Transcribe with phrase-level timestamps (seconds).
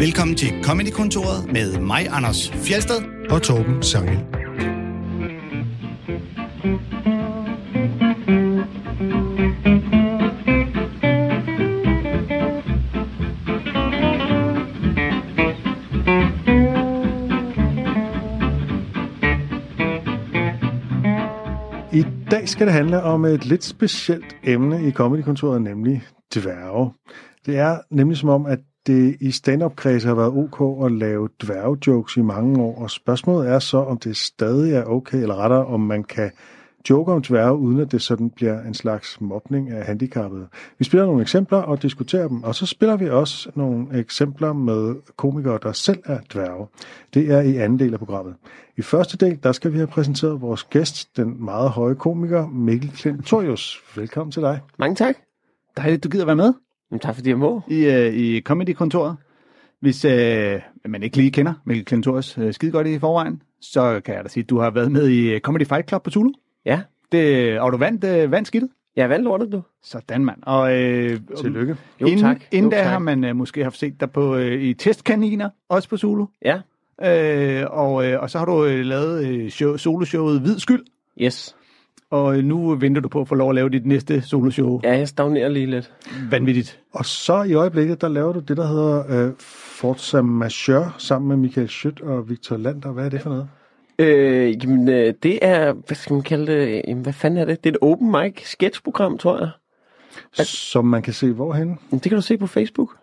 [0.00, 3.28] Velkommen til Comedy-kontoret med mig, Anders Fjelsted.
[3.30, 4.18] og Torben Sangel.
[21.92, 26.02] I dag skal det handle om et lidt specielt emne i Comedykontoret, nemlig
[26.34, 26.92] dværge.
[27.46, 32.16] Det er nemlig som om, at det i stand-up-kredse har været ok at lave dværgjokes
[32.16, 35.80] i mange år, og spørgsmålet er så, om det stadig er okay, eller rettere, om
[35.80, 36.30] man kan
[36.90, 40.46] joke om dværge, uden at det sådan bliver en slags mobning af handicappede.
[40.78, 44.94] Vi spiller nogle eksempler og diskuterer dem, og så spiller vi også nogle eksempler med
[45.16, 46.66] komikere, der selv er dværge.
[47.14, 48.34] Det er i anden del af programmet.
[48.76, 52.90] I første del, der skal vi have præsenteret vores gæst, den meget høje komiker Mikkel
[52.90, 53.82] Klintorius.
[53.96, 54.60] Velkommen til dig.
[54.78, 55.14] Mange tak.
[55.76, 56.52] Dejligt, du gider være med
[56.90, 57.62] Jamen, tak fordi jeg må.
[57.68, 59.16] i, øh, i Comedy-kontoret.
[59.80, 64.14] Hvis øh, man ikke lige kender Mikkel Klintorius øh, skide godt i forvejen, så kan
[64.14, 66.30] jeg da sige, at du har været med i øh, Comedy Fight Club på Zulu.
[66.64, 66.80] Ja,
[67.12, 68.70] Det, og du vandt, øh, vandt skidtet.
[68.96, 69.62] jeg vandt lortet, du.
[69.82, 70.38] Sådan, mand.
[70.42, 71.76] Og øh, Tillykke.
[72.00, 72.40] Jo, inden, tak.
[72.52, 72.92] inden Jo, da tak.
[72.92, 76.26] har man øh, måske haft set dig på, øh, i testkaniner, også på Zulu.
[76.44, 76.60] Ja,
[77.04, 80.84] Øh, og, øh, og så har du øh, lavet øh, show, soloshowet Hvid Skyld.
[81.20, 81.56] yes.
[82.10, 84.80] Og øh, nu venter du på at få lov at lave dit næste soloshow.
[84.82, 84.92] Ja.
[84.92, 85.92] Ja, jeg stagnerer lige lidt.
[86.30, 86.80] Vanvittigt.
[86.92, 91.36] Og så i øjeblikket, der laver du det, der hedder øh, Forza Majeur, sammen med
[91.36, 92.92] Michael Schødt og Victor Lander.
[92.92, 93.48] Hvad er det for noget?
[93.98, 96.82] Øh, jamen, øh, det er, hvad skal man kalde det?
[96.88, 97.64] Jamen, hvad fanden er det?
[97.64, 99.50] Det er et open mic sketchprogram, tror jeg.
[100.46, 101.78] Som man kan se hvorhen.
[101.90, 102.96] Det kan du se på Facebook.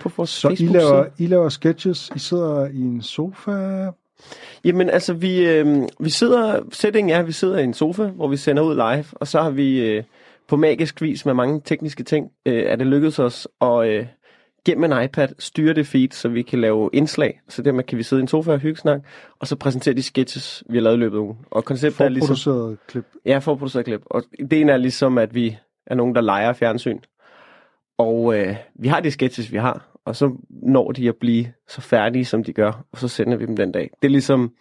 [0.00, 3.90] På vores Så I Facebook laver, I laver sketches, I sidder i en sofa.
[4.64, 8.28] Jamen, altså, vi, øh, vi sidder, settingen er, at vi sidder i en sofa, hvor
[8.28, 10.04] vi sender ud live, og så har vi øh,
[10.48, 14.06] på magisk vis med mange tekniske ting, øh, er det lykkedes os at øh,
[14.66, 17.40] gennem en iPad styre det feed, så vi kan lave indslag.
[17.48, 19.00] Så dermed kan vi sidde i en sofa og hygge snak,
[19.38, 21.38] og så præsentere de sketches, vi har lavet i løbet af ugen.
[21.50, 22.36] Og konceptet er ligesom...
[22.36, 23.04] Forproduceret klip.
[23.26, 24.00] Ja, forproduceret klip.
[24.06, 25.56] Og ideen er ligesom, at vi
[25.86, 26.98] er nogen, der leger fjernsyn.
[27.98, 30.32] Og øh, vi har de sketches, vi har, og så
[30.62, 33.72] når de at blive så færdige, som de gør, og så sender vi dem den
[33.72, 33.90] dag.
[34.02, 34.52] Det er ligesom,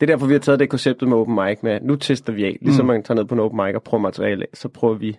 [0.00, 2.44] det er derfor, vi har taget det konceptet med open mic med, nu tester vi
[2.44, 2.58] af.
[2.60, 2.86] Ligesom Mm.
[2.92, 5.16] man tager ned på en open mic og prøver materiale af, så prøver vi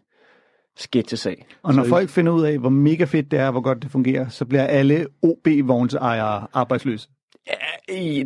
[0.78, 1.45] sketches af.
[1.63, 3.91] Og når Så folk finder ud af, hvor mega fedt det er, hvor godt det
[3.91, 7.09] fungerer, så bliver alle OB-vognsejere arbejdsløse.
[7.47, 7.53] Ja,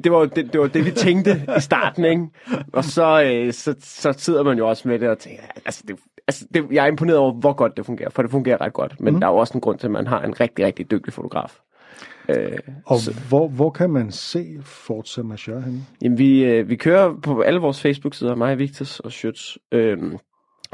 [0.04, 2.28] det var det, det, var det vi tænkte i starten, ikke?
[2.74, 5.96] Og så, øh, så, så sidder man jo også med det og tænker, altså, det,
[6.28, 9.02] altså det, jeg er imponeret over, hvor godt det fungerer, for det fungerer ret godt.
[9.02, 9.20] Men mm.
[9.20, 11.60] der er jo også en grund til, at man har en rigtig, rigtig dygtig fotograf.
[12.30, 12.98] Øh, Og
[13.30, 15.80] hvor, hvor kan man se Forza Majeur henne?
[16.02, 19.98] jamen, vi, øh, vi kører på alle vores Facebook-sider, mig, Victus og Schütz, øh,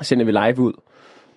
[0.01, 0.73] sender vi live ud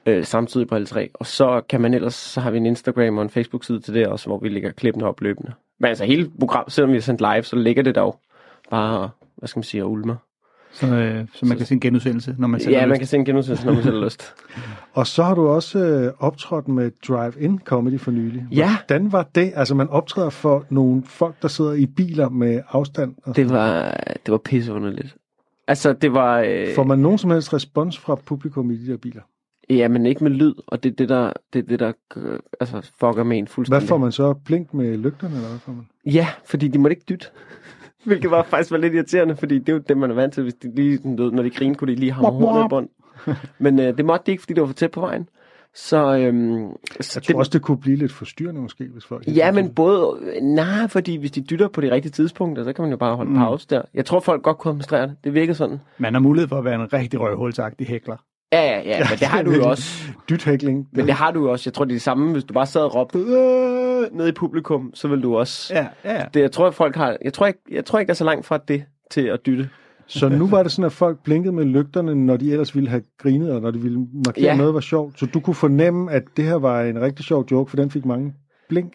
[0.06, 1.10] øh, samtidig på alle tre.
[1.14, 4.06] Og så kan man ellers, så har vi en Instagram og en Facebook-side til det
[4.06, 5.52] også, hvor vi lægger klippene op løbende.
[5.80, 8.20] Men altså hele programmet, selvom vi har sendt live, så ligger det dog
[8.70, 10.16] bare, hvad skal man sige, og ulmer.
[10.72, 12.98] Så, øh, så man kan se en genudsendelse, når man selv Ja, har man lyst.
[13.00, 14.34] kan se en genudsendelse, når man selv har lyst.
[14.94, 18.44] Og så har du også øh, optrådt med Drive-In Comedy for nylig.
[18.52, 18.76] Ja.
[18.76, 19.52] Hvordan var det?
[19.54, 23.14] Altså man optræder for nogle folk, der sidder i biler med afstand.
[23.22, 23.90] Og Det var,
[24.26, 25.16] det var pisseunderligt.
[25.68, 26.40] Altså, det var...
[26.40, 29.20] Øh, Får man nogen som helst respons fra publikum i de der biler?
[29.70, 32.38] Ja, men ikke med lyd, og det er det, der, det, er det, der øh,
[32.60, 33.88] altså, fucker med en Hvad fuldstændig.
[33.88, 34.32] får man så?
[34.32, 35.86] Blink med lygterne, eller hvad får man?
[36.04, 37.26] Ja, fordi de måtte ikke dytte.
[38.04, 40.42] Hvilket var faktisk var lidt irriterende, fordi det er jo det, man er vant til.
[40.42, 42.88] Hvis de lige, ved, når de griner, kunne de lige hamre hornet i bånd.
[43.58, 45.28] Men øh, det måtte de ikke, fordi det var for tæt på vejen.
[45.74, 49.26] Så, øhm, så Jeg tror også, det kunne blive lidt forstyrrende måske, hvis folk...
[49.26, 50.20] Ja, men både...
[50.42, 53.30] Nej, fordi hvis de dytter på de rigtige tidspunkter, så kan man jo bare holde
[53.30, 53.36] mm.
[53.36, 53.82] pause der.
[53.94, 55.16] Jeg tror, folk godt kunne administrere det.
[55.24, 55.80] Det virker sådan.
[55.98, 58.16] Man har mulighed for at være en rigtig røvhulsagtig hækler.
[58.52, 60.02] Ja, ja, ja, men det har du jo også.
[60.30, 60.88] Dythækling.
[60.92, 61.62] Men det har du jo også.
[61.68, 64.32] Jeg tror, det er det samme, hvis du bare sad og råbte øh, ned i
[64.32, 65.74] publikum, så vil du også...
[65.74, 66.24] Ja, ja.
[66.34, 67.16] Det, jeg tror, folk har...
[67.24, 69.68] Jeg tror, ikke, jeg tror ikke, der er så langt fra det til at dytte.
[70.06, 73.02] Så nu var det sådan, at folk blinkede med lygterne, når de ellers ville have
[73.18, 74.50] grinet, og når de ville markere, Ja.
[74.50, 74.56] ja.
[74.56, 75.18] noget var sjovt.
[75.18, 78.04] Så du kunne fornemme, at det her var en rigtig sjov joke, for den fik
[78.04, 78.34] mange
[78.68, 78.92] blink.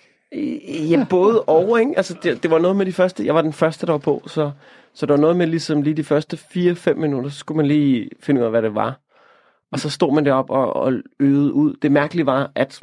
[0.90, 1.94] Ja, både og, ikke?
[1.98, 3.26] Altså, det, det var noget med de første...
[3.26, 4.52] Jeg var den første, der var på, så,
[4.94, 8.10] så der var noget med ligesom lige de første 4-5 minutter, så skulle man lige
[8.24, 9.00] finde ud af, hvad det var.
[9.72, 11.76] Og så stod man derop og, og øvede ud.
[11.82, 12.80] Det mærkelige var, at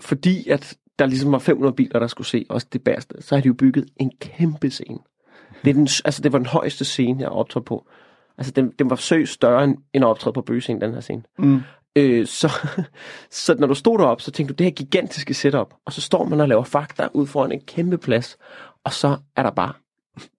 [0.00, 3.42] fordi at der ligesom var 500 biler, der skulle se også det bedste, så har
[3.42, 4.98] de jo bygget en kæmpe scene.
[5.64, 7.86] Det, er den, altså, det var den højeste scene, jeg optrådte på.
[8.38, 11.22] Altså, den, den var søgt større end at optræde på Bøgescenen, den her scene.
[11.38, 11.60] Mm.
[11.96, 12.52] Øh, så,
[13.30, 16.24] så når du stod deroppe, så tænkte du, det her gigantiske setup, og så står
[16.24, 18.38] man og laver fakta ud foran en kæmpe plads,
[18.84, 19.72] og så er der bare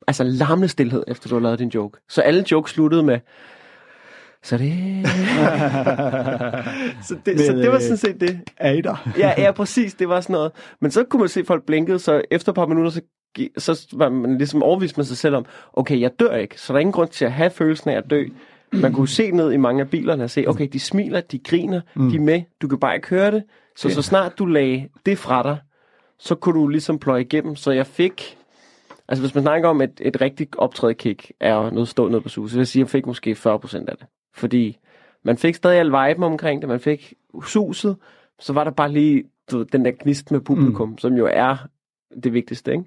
[0.08, 2.00] altså larmende stillhed, efter du har lavet din joke.
[2.10, 3.20] Så alle jokes sluttede med,
[4.44, 5.08] Så det...
[7.08, 8.40] så, det, Men, så det var øh, sådan set det.
[8.58, 9.12] Er I der?
[9.18, 10.52] Ja, ja, præcis, det var sådan noget.
[10.82, 13.02] Men så kunne man se, at folk blinkede, så efter et par minutter, så,
[13.58, 16.78] så var man ligesom overvist med sig selv om, okay, jeg dør ikke, så der
[16.78, 18.26] er ingen grund til at have følelsen af at dø.
[18.74, 21.82] Man kunne se ned i mange af bilerne og se, okay, de smiler, de griner,
[21.96, 22.10] mm.
[22.10, 23.44] de er med, du kan bare ikke høre det.
[23.76, 25.58] Så så snart du lagde det fra dig,
[26.20, 27.56] så kunne du ligesom pløje igennem.
[27.56, 28.38] Så jeg fik,
[29.08, 32.52] altså hvis man snakker om et, et rigtigt optrædekick, er noget stå ned på sus,
[32.52, 33.46] så vil jeg sige, at jeg fik måske 40%
[33.88, 34.08] af det.
[34.36, 34.78] Fordi
[35.24, 37.14] man fik stadig al viben omkring det, man fik
[37.46, 37.96] suset,
[38.40, 40.98] så var der bare lige du, ved, den der gnist med publikum, mm.
[40.98, 41.56] som jo er
[42.24, 42.84] det vigtigste, ikke?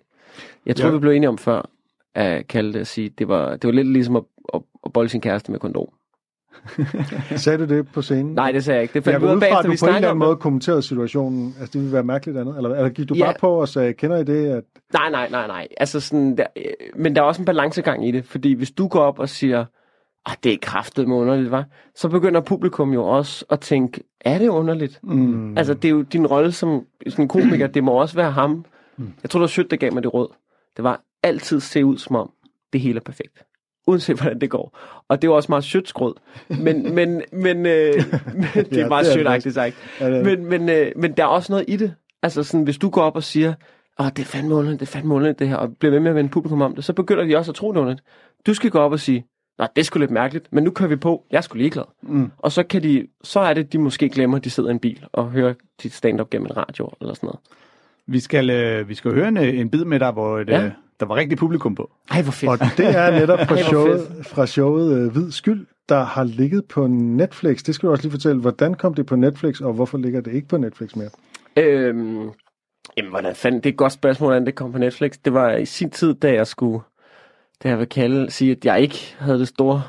[0.67, 0.93] Jeg tror, Ja.
[0.95, 1.69] vi blev enige om før,
[2.15, 4.23] at kalde det at sige, det var, det var lidt ligesom at,
[4.55, 5.87] at, at bolde sin kæreste med kondom.
[7.37, 8.35] Sagde du det på scenen?
[8.35, 8.93] Nej, det sagde jeg ikke.
[8.95, 10.83] Det jeg fandt går ud bagefter, at du vi på en eller anden måde kommenterede
[10.83, 11.55] situationen.
[11.61, 12.57] Altså, det ville være mærkeligt andet.
[12.57, 13.25] Eller, eller gik du Ja.
[13.25, 14.49] bare på og sagde, kender I det?
[14.49, 14.65] At...
[14.93, 15.69] Nej, nej, nej, nej.
[15.77, 16.65] Altså sådan, der, øh,
[16.97, 19.65] men der er også en balancegang i det, fordi hvis du går op og siger,
[20.27, 21.65] ah, det er kraftet med underligt, var,
[21.95, 25.01] så begynder publikum jo også at tænke, er det underligt?
[25.03, 25.59] Mm.
[25.59, 28.65] Altså, det er jo din rolle som sådan komiker, det må også være ham.
[29.23, 30.29] Jeg tror, det var sødt, der gav mig det råd.
[30.77, 32.31] Det var altid se ud som om,
[32.73, 33.43] det hele er perfekt.
[33.87, 34.79] Uanset hvordan det går.
[35.09, 36.15] Og det var også meget sødt skrød.
[36.49, 37.95] Men, men, men, øh,
[38.55, 39.75] men det er meget sødt sagt.
[40.01, 41.95] Ja, det er- Men, men, øh, men der er også noget i det.
[42.23, 43.55] Altså sådan, hvis du går op og siger,
[44.01, 46.11] åh, det er fandme underligt, det er fandme underligt det her, og bliver ved med
[46.11, 48.05] at vende publikum om det, så begynder de også at tro det er underligt.
[48.47, 49.27] Du skal gå op og sige,
[49.63, 51.85] nej, det er sgu lidt mærkeligt, men nu kører vi på, jeg er sgu ligeglad.
[52.03, 52.31] Mm.
[52.39, 54.79] Og så, kan de, så er det, de måske glemmer, at de sidder i en
[54.79, 57.41] bil og hører dit stand-up gennem en radio eller sådan noget.
[58.07, 60.65] Vi skal, øh, vi skal høre en, øh, en bid med dig, hvor et, Ja.
[60.65, 60.71] øh,
[61.01, 61.91] der var rigtig publikum på.
[62.11, 62.51] Ej, hvor fedt.
[62.51, 66.65] Og det er netop fra Ej, showet, fra showet øh, Hvid Skyld, der har ligget
[66.65, 67.63] på Netflix.
[67.63, 68.41] Det skal du også lige fortælle.
[68.41, 71.11] Hvordan kom det på Netflix, og hvorfor ligger det ikke på Netflix mere?
[71.57, 72.31] Øhm,
[72.97, 75.13] jamen, hvordan fanden, det er et godt spørgsmål, hvordan det kom på Netflix.
[75.25, 76.81] Det var i sin tid, da jeg skulle,
[77.63, 79.83] det jeg vil kalde, sige, at jeg ikke havde det store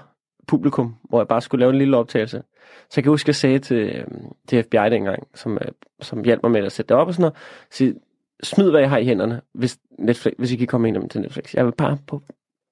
[0.48, 2.44] publikum, hvor jeg bare skulle lave en lille optagelse.
[2.90, 5.68] Så jeg kan huske, at jeg sagde til, øhm, til FBI dengang, som, øh,
[6.02, 7.36] som hjalp mig med at sætte det op og sådan noget,
[7.72, 7.96] sige,
[8.44, 11.54] smid hvad jeg har i hænderne, hvis, Netflix, hvis I kan komme ind til Netflix.
[11.56, 12.22] Jeg vil bare på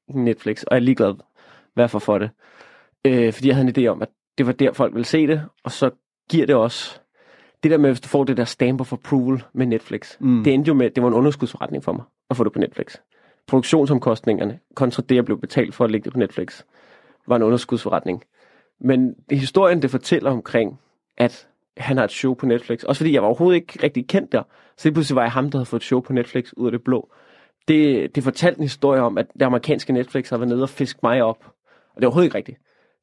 [0.09, 1.13] Netflix, og jeg er ligeglad,
[1.74, 2.30] hvad får for det.
[3.06, 5.42] Øh, fordi jeg havde en idé om, at det var der, folk ville se det,
[5.63, 5.89] og så
[6.30, 7.00] giver det også
[7.63, 10.30] det der med, hvis du får det der stamp of approval med Netflix, Mm.
[10.30, 10.44] mm.
[10.44, 12.95] det endte jo med, det var en underskudsforretning for mig at få det på Netflix.
[13.48, 16.64] Produktionsomkostningerne kontra det, jeg blev betalt for at lægge det på Netflix,
[17.28, 18.24] var en underskudsforretning.
[18.80, 20.80] Men det, historien, det fortæller omkring,
[21.18, 21.48] at
[21.78, 24.44] han har et show på Netflix, også fordi jeg var overhovedet ikke rigtig kendt der,
[24.78, 26.72] så det pludselig var jeg ham, der havde fået et show på Netflix ud af
[26.72, 27.12] det blå.
[27.68, 31.04] Det, det fortalte en historie om, at det amerikanske Netflix har været nede og fisk
[31.04, 31.46] mig op.
[31.96, 32.58] Og det var overhovedet ikke rigtigt.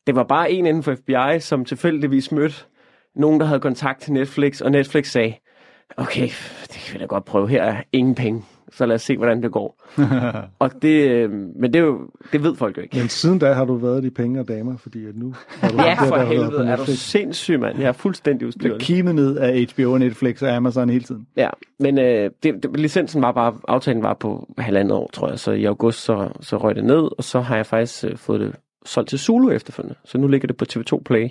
[0.06, 2.64] Det var bare en inden for FBI, som tilfældigvis mødte
[3.14, 5.34] nogen, der havde kontakt til Netflix, og Netflix sagde,
[5.96, 6.28] okay,
[6.62, 8.44] det kan vi da godt prøve, her er ingen penge,
[8.78, 9.84] så lad os se, hvordan det går.
[10.64, 12.98] og det, øh, men det, er jo, det ved folk jo ikke.
[12.98, 15.76] Men siden da har du været de penge og damer, fordi at nu har du
[15.76, 17.78] Ja, der, for der på helvede, er du sindssyg, mand.
[17.78, 18.80] Jeg er fuldstændig udstyret.
[18.80, 21.26] Kimet ned af HBO, Netflix og Amazon hele tiden.
[21.36, 21.48] Ja,
[21.78, 25.52] men øh, det, det, licensen var bare, aftalen var på halvandet år, tror jeg, så
[25.52, 28.54] i august så, så røg det ned, og så har jeg faktisk øh, fået det
[28.84, 29.98] solgt til Zulu efterfølgende.
[30.04, 31.28] Så nu ligger det på TV2 Play.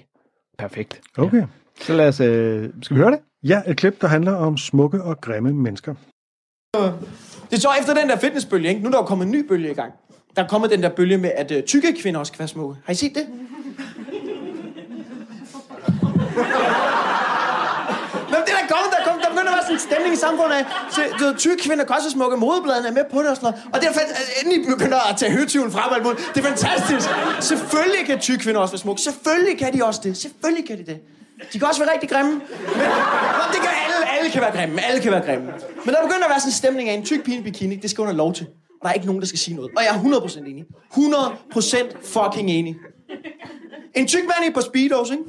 [0.58, 1.02] Perfekt.
[1.18, 1.44] Okay.
[1.82, 2.20] Så lad os...
[2.20, 3.20] Øh, skal vi høre det?
[3.44, 5.96] Ja, et klip, der handler om smukke og grimme mennesker.
[7.50, 8.82] Det er så efter den der fitnessbølge, ikke?
[8.82, 9.94] Nu er der jo kommet en ny bølge i gang.
[10.36, 12.76] Der er kommet den der bølge med, at uh, tykke kvinder også kan være smukke.
[12.86, 13.28] Har I set det?
[18.32, 20.14] Men det er da kommet, der, er kommet, der begynder at være sådan en stemning
[20.18, 20.64] i samfundet af,
[20.94, 23.48] så, du ved, tykke kvinder kan også smukke, modebladene er med på det og sådan
[23.50, 23.64] noget.
[23.74, 24.12] Og det er fandt,
[24.42, 26.32] endelig begynder at tage høtyven frem alt muligt.
[26.34, 27.08] Det er fantastisk.
[27.52, 29.02] Selvfølgelig kan tykke kvinder også være smukke.
[29.02, 30.18] Selvfølgelig kan de også det.
[30.18, 30.98] Selvfølgelig kan de det.
[31.54, 32.32] De kan også være rigtig grimme.
[32.32, 33.72] Men, det kan
[34.28, 34.34] alle.
[34.34, 34.86] Kan være grimme.
[34.88, 35.46] Alle kan være grimme.
[35.86, 37.76] Men der begynder at være sådan en stemning af en tyk pige i bikini.
[37.76, 38.46] Det skal hun have lov til.
[38.80, 39.72] Og der er ikke nogen, der skal sige noget.
[39.78, 40.64] Og jeg er 100% enig.
[40.94, 42.76] 100% fucking enig.
[44.00, 45.24] En tyk mand i på speedos, ikke?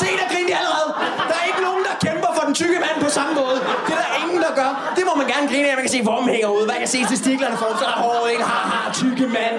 [0.00, 0.90] Se, der griner de allerede.
[1.30, 3.58] Der er ikke nogen, der kæmper for den tykke mand på samme måde.
[3.86, 4.70] Det er der ingen, der gør.
[4.96, 5.74] Det må man gerne grine af.
[5.78, 6.62] Man kan se, hvor man hænger ud.
[6.72, 8.44] Man kan se testiklerne for, så er der håret, ikke?
[8.52, 9.56] Ha, ha, tykke mand.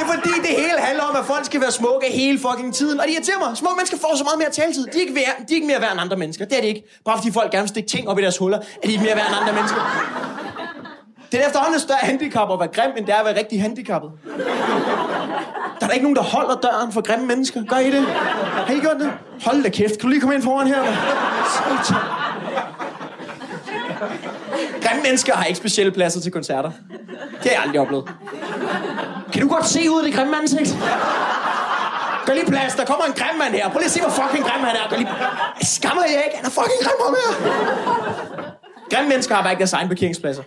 [0.00, 3.00] Det er fordi, det hele handler om, at folk skal være smukke hele fucking tiden.
[3.00, 3.56] Og det irriterer mig.
[3.56, 4.86] Smukke mennesker får så meget mere taletid.
[4.86, 6.44] De er ikke, værd, de er ikke mere værd end andre mennesker.
[6.44, 6.82] Det er det ikke.
[7.04, 9.16] Bare fordi folk gerne vil stikke ting op i deres huller, er de ikke mere
[9.16, 9.80] værd end andre mennesker.
[11.32, 13.62] Det er efterhånden et større handicap at være grim, end det er at være rigtig
[13.62, 14.10] handicappet.
[15.80, 17.64] Der er da ikke nogen, der holder døren for grimme mennesker.
[17.64, 18.02] Gør I det?
[18.66, 19.12] Har I gjort det?
[19.44, 19.92] Hold da kæft.
[19.92, 20.82] Kan du lige komme ind foran her?
[21.54, 21.96] Sådan.
[24.82, 26.70] Grimme mennesker har ikke specielle pladser til koncerter.
[27.42, 28.04] Det har jeg aldrig oplevet.
[29.32, 30.78] Kan du godt se ud af det grimme ansigt?
[32.26, 33.68] Gør lige plads, der kommer en grim mand her.
[33.68, 34.88] Prøv lige at se, hvor fucking grim han er.
[34.90, 35.08] Gør lige...
[35.62, 36.36] Skammer jeg ikke?
[36.36, 37.30] Han er fucking grim ham her.
[38.90, 40.42] Grimme mennesker har bare ikke deres egen parkeringspladser.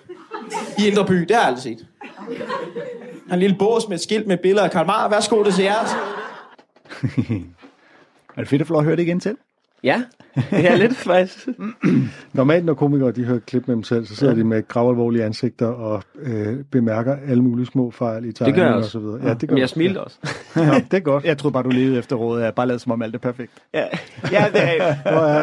[0.77, 1.85] I Indre By, det har jeg aldrig set.
[2.01, 5.09] Han har en lille bås med et skilt med billeder af Karl Marr.
[5.09, 5.73] Værsgo, det til jer.
[8.37, 9.37] Er det fedt at få lov at høre det igen til?
[9.83, 10.03] Ja,
[10.35, 11.47] det er lidt faktisk.
[12.33, 14.39] Normalt, når komikere de hører klip med dem selv, så sidder ja.
[14.39, 18.71] de med gravalvorlige ansigter og øh, bemærker alle mulige små fejl i Det gør jeg
[18.71, 18.89] og også.
[18.89, 19.19] så videre.
[19.23, 19.73] Ja, det gør Men jeg også.
[19.73, 20.17] smilte også.
[20.55, 21.23] Ja, det er godt.
[21.23, 22.43] Jeg troede bare, du levede efter rådet.
[22.43, 23.51] Jeg bare lavede som om alt er perfekt.
[23.73, 23.83] Ja,
[24.31, 25.39] ja det er Nå, ja.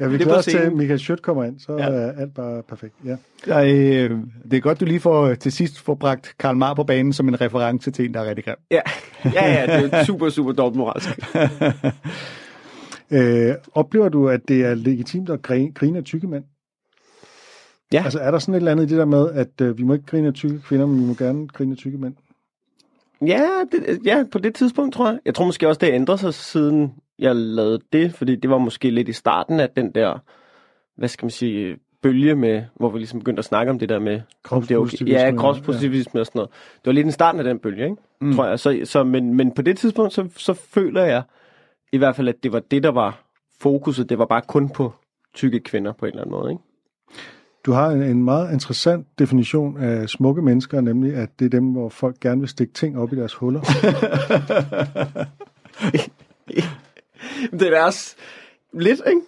[0.00, 1.84] ja, vi er glæder os til, at Michael Schødt kommer ind, så Ja.
[1.84, 2.94] er alt bare perfekt.
[3.04, 3.16] Ja.
[3.46, 4.10] Ja, øh,
[4.50, 7.28] det er godt, du lige får til sidst får bragt Karl Marr på banen som
[7.28, 8.56] en reference til en, der er rigtig grim.
[8.70, 8.80] Ja,
[9.24, 11.18] ja, ja det er super, super dårligt moralsk.
[13.10, 16.44] Øh, oplever du, at det er legitimt at grine, af tykke mænd?
[17.92, 18.02] Ja.
[18.04, 19.92] Altså er der sådan et eller andet i det der med, at øh, vi må
[19.92, 22.14] ikke grine af tykke kvinder, men vi må gerne grine af tykke mænd?
[23.26, 25.18] Ja, det, ja, på det tidspunkt, tror jeg.
[25.24, 28.90] Jeg tror måske også, det ændrer sig, siden jeg lavede det, fordi det var måske
[28.90, 30.18] lidt i starten af den der,
[30.96, 33.98] hvad skal man sige, bølge med, hvor vi ligesom begyndte at snakke om det der
[33.98, 34.20] med...
[34.42, 35.36] Kropspositivisme, Ja, ja.
[35.36, 36.50] kropspositivisme og sådan noget.
[36.50, 37.96] Det var lidt i starten af den bølge, ikke?
[38.20, 38.34] Mm.
[38.34, 38.58] tror jeg.
[38.58, 41.22] Så, så, men, men på det tidspunkt, så, så føler jeg
[41.92, 43.24] i hvert fald, at det var det, der var
[43.60, 44.08] fokuset.
[44.08, 44.92] Det var bare kun på
[45.34, 46.62] tykke kvinder på en eller anden måde, ikke?
[47.66, 51.64] Du har en, en meget interessant definition af smukke mennesker, nemlig at det er dem,
[51.64, 53.60] hvor folk gerne vil stikke ting op i deres huller.
[57.52, 58.16] Det er også
[58.72, 59.20] lidt, ikke?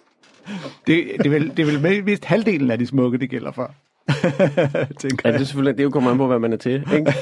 [0.87, 3.51] Det, det, er vel, det er vel med, vist halvdelen af de smukke, det gælder
[3.51, 3.71] for.
[4.99, 6.87] Tænker Ja, det er selvfølgelig, det er jo kommer an på, hvad man er til,
[6.93, 7.13] ikke?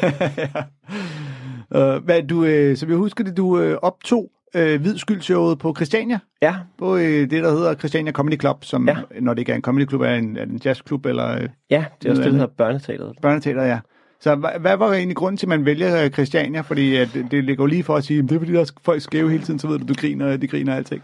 [1.76, 6.20] Uh, hvad, du, øh, som jeg husker det, du øh, optog øh, Hvidskyldsshowet på Christiania,
[6.42, 8.96] Ja, på øh, det, der hedder Christiania Comedy Club, som, Ja.
[9.22, 11.86] når det ikke er en comedy club, er en, er en jazzklub eller øh, ja,
[12.02, 13.16] det er også det, der hedder børneteateret.
[13.22, 13.80] børneteater, ja.
[14.20, 16.62] Så hvad, hvad var egentlig grunden til, at man vælger øh, Christiania?
[16.62, 18.62] Fordi at det, det ligger jo lige for at sige, at det er fordi, der
[18.62, 21.04] er folk skæve hele tiden, så ved du, du griner, de griner alting.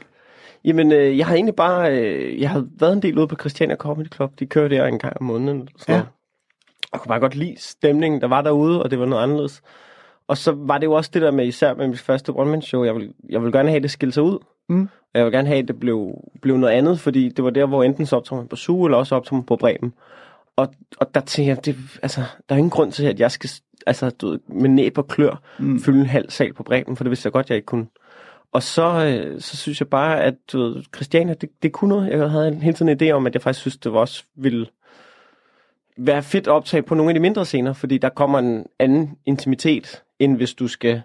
[0.65, 1.97] Jamen, øh, jeg har egentlig bare...
[2.01, 4.31] Øh, jeg har været en del ude på Christiania Comedy Club.
[4.39, 5.67] De kører der en gang om måneden.
[5.77, 5.97] Sådan Ja.
[5.99, 6.03] ja.
[6.93, 9.61] Jeg kunne bare godt lide stemningen, der var derude, og det var noget anderledes.
[10.27, 12.95] Og så var det jo også det der med, især med mit første one-man-show, jeg
[12.95, 14.39] vil, jeg vil gerne have, at det skilte sig ud.
[14.69, 14.89] Mm.
[15.13, 17.65] Og jeg vil gerne have, at det blev, blev noget andet, fordi det var der,
[17.65, 19.93] hvor enten så optog man på Suge, eller også optog man på Bremen.
[20.55, 23.49] Og, og der tænkte jeg, det, altså, der er ingen grund til, at jeg skal
[23.87, 25.79] altså, du ved, med næb og klør mm.
[25.79, 27.87] fylde en halv sal på Bremen, for det vidste jeg godt, jeg ikke kunne.
[28.51, 32.09] Og så, øh, så synes jeg bare, at du ved, Christiania, det, det kunne noget.
[32.09, 34.67] Jeg havde hele tiden en idé om, at jeg faktisk synes, det var også ville
[35.97, 39.17] være fedt at optage på nogle af de mindre scener, fordi der kommer en anden
[39.25, 41.01] intimitet, end hvis du skal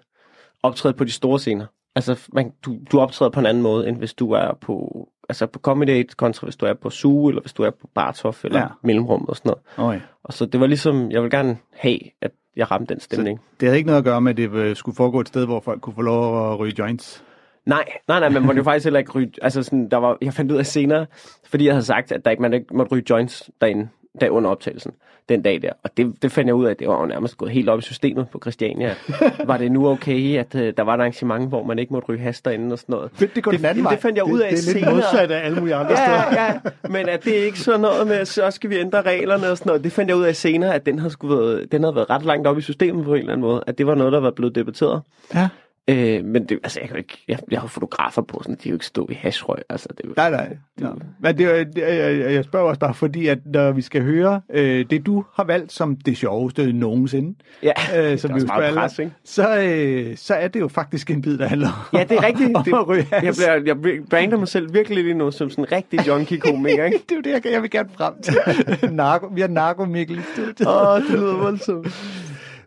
[0.63, 1.65] optræde på de store scener.
[1.95, 5.45] Altså, man, du, du optræder på en anden måde, end hvis du er på, altså
[5.47, 8.59] på Comedy kontra hvis du er på Zoo, eller hvis du er på Bartof, eller
[8.59, 8.67] Ja.
[8.83, 9.93] Mellemrum og sådan noget.
[9.95, 9.99] Ja.
[10.23, 13.41] Og så det var ligesom, jeg vil gerne have, at jeg ramte den stemning.
[13.59, 15.59] Det havde ikke noget at gøre med, at det øh, skulle foregå et sted, hvor
[15.59, 17.23] folk kunne få lov at ryge joints.
[17.65, 20.33] Nej, nej, nej, man måtte jo faktisk heller ikke ryge, altså sådan, der var, jeg
[20.33, 21.05] fandt ud af senere,
[21.45, 23.89] fordi jeg havde sagt, at der ikke, man ikke måtte ryge joints derinde,
[24.21, 24.91] der under optagelsen,
[25.29, 25.69] den dag der.
[25.83, 27.79] Og det, det fandt jeg ud af, at det var jo nærmest gået helt op
[27.79, 28.95] i systemet på Christiania.
[29.45, 32.19] var det nu okay, at uh, der var et arrangement, hvor man ikke måtte ryge
[32.19, 33.11] has derinde og sådan noget?
[33.13, 33.93] Fedt, det går den anden vej.
[33.93, 34.93] det fandt jeg ud af det er lidt senere.
[34.93, 36.33] modsat af alle mulige andre steder.
[36.33, 39.49] Ja, ja, men at det er ikke sådan noget med, så skal vi ændre reglerne
[39.51, 39.83] og sådan noget.
[39.83, 42.25] Det fandt jeg ud af senere, at den havde, sgu været, den havde været ret
[42.25, 43.63] langt op i systemet på en eller anden måde.
[43.67, 45.01] At det var noget, der var blevet debatteret.
[45.33, 45.49] Ja.
[45.87, 48.69] Øh, men det, altså, jeg, kan ikke, jeg, jeg har fotografer på, sådan, de kan
[48.69, 49.57] jo ikke stå i hashrøg.
[49.69, 50.57] Altså, det, Nej, nej.
[50.81, 50.87] Ja.
[51.19, 54.85] Men det, det, jeg, jeg spørger også bare, fordi at når vi skal høre øh,
[54.89, 58.47] det, du har valgt som det sjoveste nogensinde, ja, øh, som det er vi jo
[58.47, 59.11] spørger pres, ikke?
[59.23, 62.23] så, øh, så er det jo faktisk en bid, der handler om, Ja, det er
[62.23, 62.55] rigtigt.
[62.55, 65.63] om at ryge Det, jeg, bliver, jeg brander mig selv virkelig lige nu som sådan
[65.63, 66.97] en rigtig junkie-komiker, ikke?
[67.09, 68.33] det er jo det, jeg, jeg vil gerne frem til.
[68.95, 70.67] narko, vi har narko Mikkel i studiet.
[70.67, 71.87] Åh, oh, det lyder voldsomt.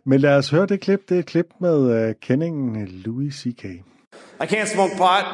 [0.09, 1.09] Men lad os høre det klip.
[1.09, 3.63] Det er et klip med uh, kendingen Louis C.K.
[4.41, 5.25] I can't smoke pot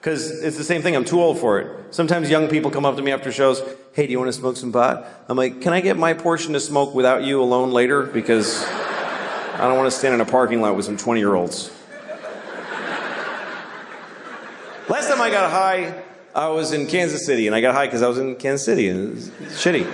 [0.00, 0.96] because it's the same thing.
[0.96, 1.66] I'm too old for it.
[1.90, 3.62] Sometimes young people come up to me after shows.
[3.94, 5.04] Hey, do you want to smoke some pot?
[5.28, 8.02] I'm like, can I get my portion to smoke without you alone later?
[8.02, 8.66] Because
[9.54, 11.70] I don't want to stand in a parking lot with some 20 year olds.
[14.88, 16.02] Last time I got high,
[16.34, 18.88] I was in Kansas City, and I got high because I was in Kansas City,
[18.88, 19.86] and it was shitty.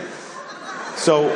[0.96, 1.28] So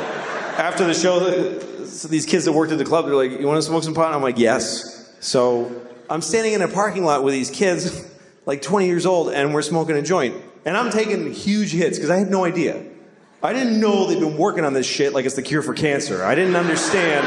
[0.57, 3.59] after the show, so these kids that worked at the club, they're like, "You want
[3.59, 5.71] to smoke some pot?" And I'm like, "Yes." So
[6.09, 8.05] I'm standing in a parking lot with these kids,
[8.47, 12.11] like 20 years old, and we're smoking a joint, and I'm taking huge hits because
[12.11, 12.83] I had no idea.
[13.43, 16.23] I didn't know they'd been working on this shit like it's the cure for cancer.
[16.23, 17.27] I didn't understand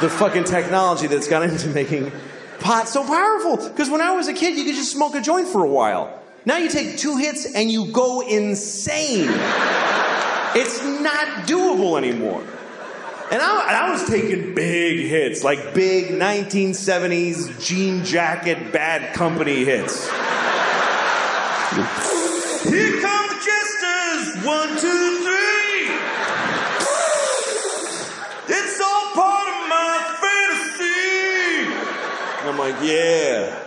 [0.00, 2.10] the fucking technology that's gone into making
[2.58, 3.56] pot so powerful.
[3.68, 6.22] Because when I was a kid, you could just smoke a joint for a while.
[6.44, 9.28] Now you take two hits and you go insane.
[10.54, 12.44] It's not doable anymore.
[13.28, 19.64] And I, and I was taking big hits, like big 1970s jean jacket bad company
[19.64, 20.04] hits.
[20.06, 20.12] Here
[23.00, 25.90] come the jesters, one, two, three.
[28.48, 31.66] It's all part of my fantasy.
[32.40, 33.58] And I'm like, yeah.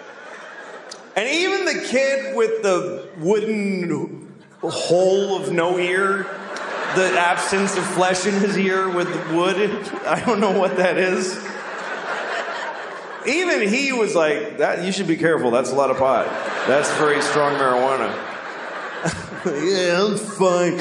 [1.17, 6.25] And even the kid with the wooden hole of no ear,
[6.95, 9.57] the absence of flesh in his ear with wood,
[10.05, 11.37] I don't know what that is.
[13.27, 15.51] Even he was like, "That you should be careful.
[15.51, 16.25] That's a lot of pot.
[16.67, 18.09] That's very strong marijuana."
[19.45, 20.77] yeah, I'm fine.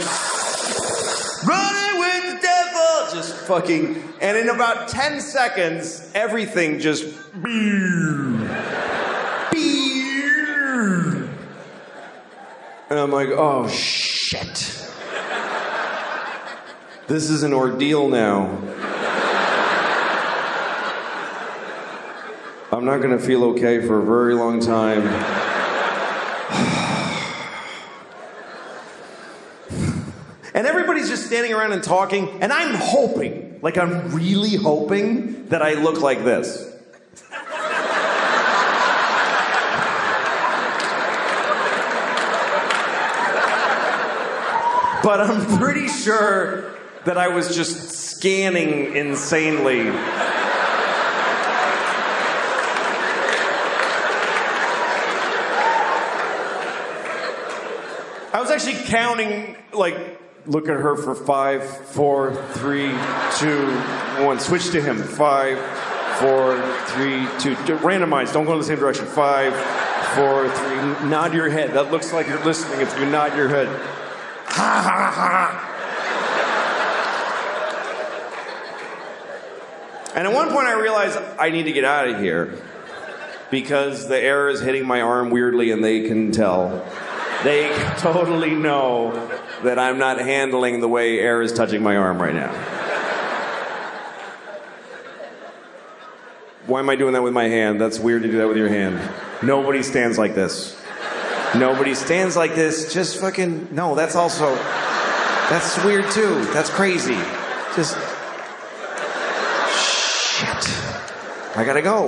[1.46, 4.02] Running with the devil, just fucking.
[4.20, 7.04] And in about ten seconds, everything just.
[12.90, 14.90] And I'm like, oh shit.
[17.08, 18.48] This is an ordeal now.
[22.70, 25.06] I'm not going to feel okay for a very long time.
[30.52, 35.62] and everybody's just standing around and talking, and I'm hoping, like I'm really hoping that
[35.62, 36.74] I look like this.
[45.02, 46.74] but I'm pretty sure
[47.04, 49.90] that I was just scanning insanely.
[58.30, 62.90] I was actually counting, like, look at her for five, four, three,
[63.38, 63.66] two,
[64.24, 64.38] one.
[64.38, 65.02] Switch to him.
[65.02, 65.58] Five,
[66.18, 67.54] four, three, two.
[67.78, 68.32] Randomize.
[68.32, 69.06] Don't go in the same direction.
[69.06, 69.54] Five,
[70.14, 71.08] four, three.
[71.08, 71.72] Nod your head.
[71.72, 73.66] That looks like you're listening if you nod your head.
[73.66, 75.67] Ha ha ha.
[80.18, 82.52] And at one point, I realized I need to get out of here
[83.52, 86.84] because the air is hitting my arm weirdly, and they can tell.
[87.44, 89.12] They totally know
[89.62, 92.52] that I'm not handling the way air is touching my arm right now.
[96.66, 97.80] Why am I doing that with my hand?
[97.80, 99.00] That's weird to do that with your hand.
[99.40, 100.76] Nobody stands like this.
[101.54, 102.92] Nobody stands like this.
[102.92, 103.94] Just fucking no.
[103.94, 104.52] That's also
[105.48, 106.44] that's weird too.
[106.46, 107.18] That's crazy.
[107.76, 107.96] Just
[111.58, 112.06] I gotta go.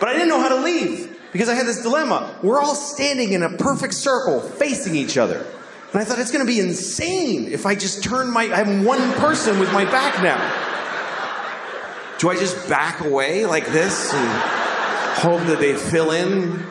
[0.00, 2.34] But I didn't know how to leave because I had this dilemma.
[2.42, 5.46] We're all standing in a perfect circle facing each other.
[5.92, 8.44] And I thought it's to be insane if I just turn my.
[8.44, 10.38] I'm one person with my back now.
[12.18, 14.28] Do I just back away like this and
[15.18, 16.64] hope that they fill in?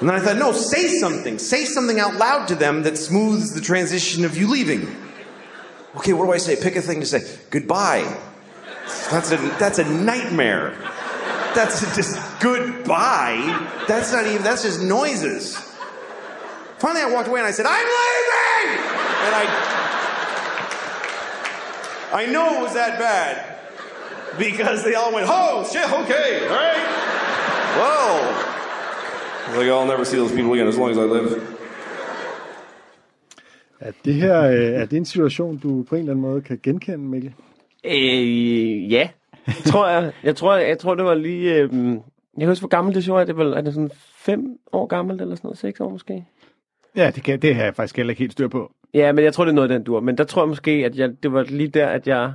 [0.00, 1.38] And then I thought, no, say something.
[1.38, 4.96] Say something out loud to them that smooths the transition of you leaving.
[5.94, 6.56] Okay, what do I say?
[6.60, 7.20] Pick a thing to say.
[7.50, 8.29] Goodbye.
[9.10, 10.74] That's a, that's a nightmare.
[11.54, 13.68] That's just goodbye.
[13.88, 15.56] That's not even, that's just noises.
[16.78, 18.78] Finally, I walked away and I said, I'm leaving!
[19.24, 19.44] And I,
[22.12, 23.58] I know it was that bad
[24.38, 26.86] because they all went, oh, shit, okay, all right.
[27.76, 28.14] Well,
[29.44, 31.56] I was like, I'll never see those people again as long as I live.
[33.80, 36.60] Er det her øh, er det en situation, du på en eller anden måde kan
[36.62, 37.32] genkende, Mikkel?
[37.84, 39.08] Øh, ja,
[39.64, 40.12] tror jeg.
[40.22, 41.54] Jeg tror, jeg tror det var lige...
[41.54, 41.70] Øh,
[42.36, 43.24] jeg kan huske, hvor gammelt det show er.
[43.24, 45.58] Det var, er det sådan fem år gammelt, eller sådan noget?
[45.58, 46.24] Seks år måske?
[46.96, 48.72] Ja, det, kan, det har jeg faktisk heller ikke helt styr på.
[48.94, 50.00] Ja, men jeg tror, det er noget af den dur.
[50.00, 52.32] Men der tror jeg måske, at jeg, det var lige der, at jeg...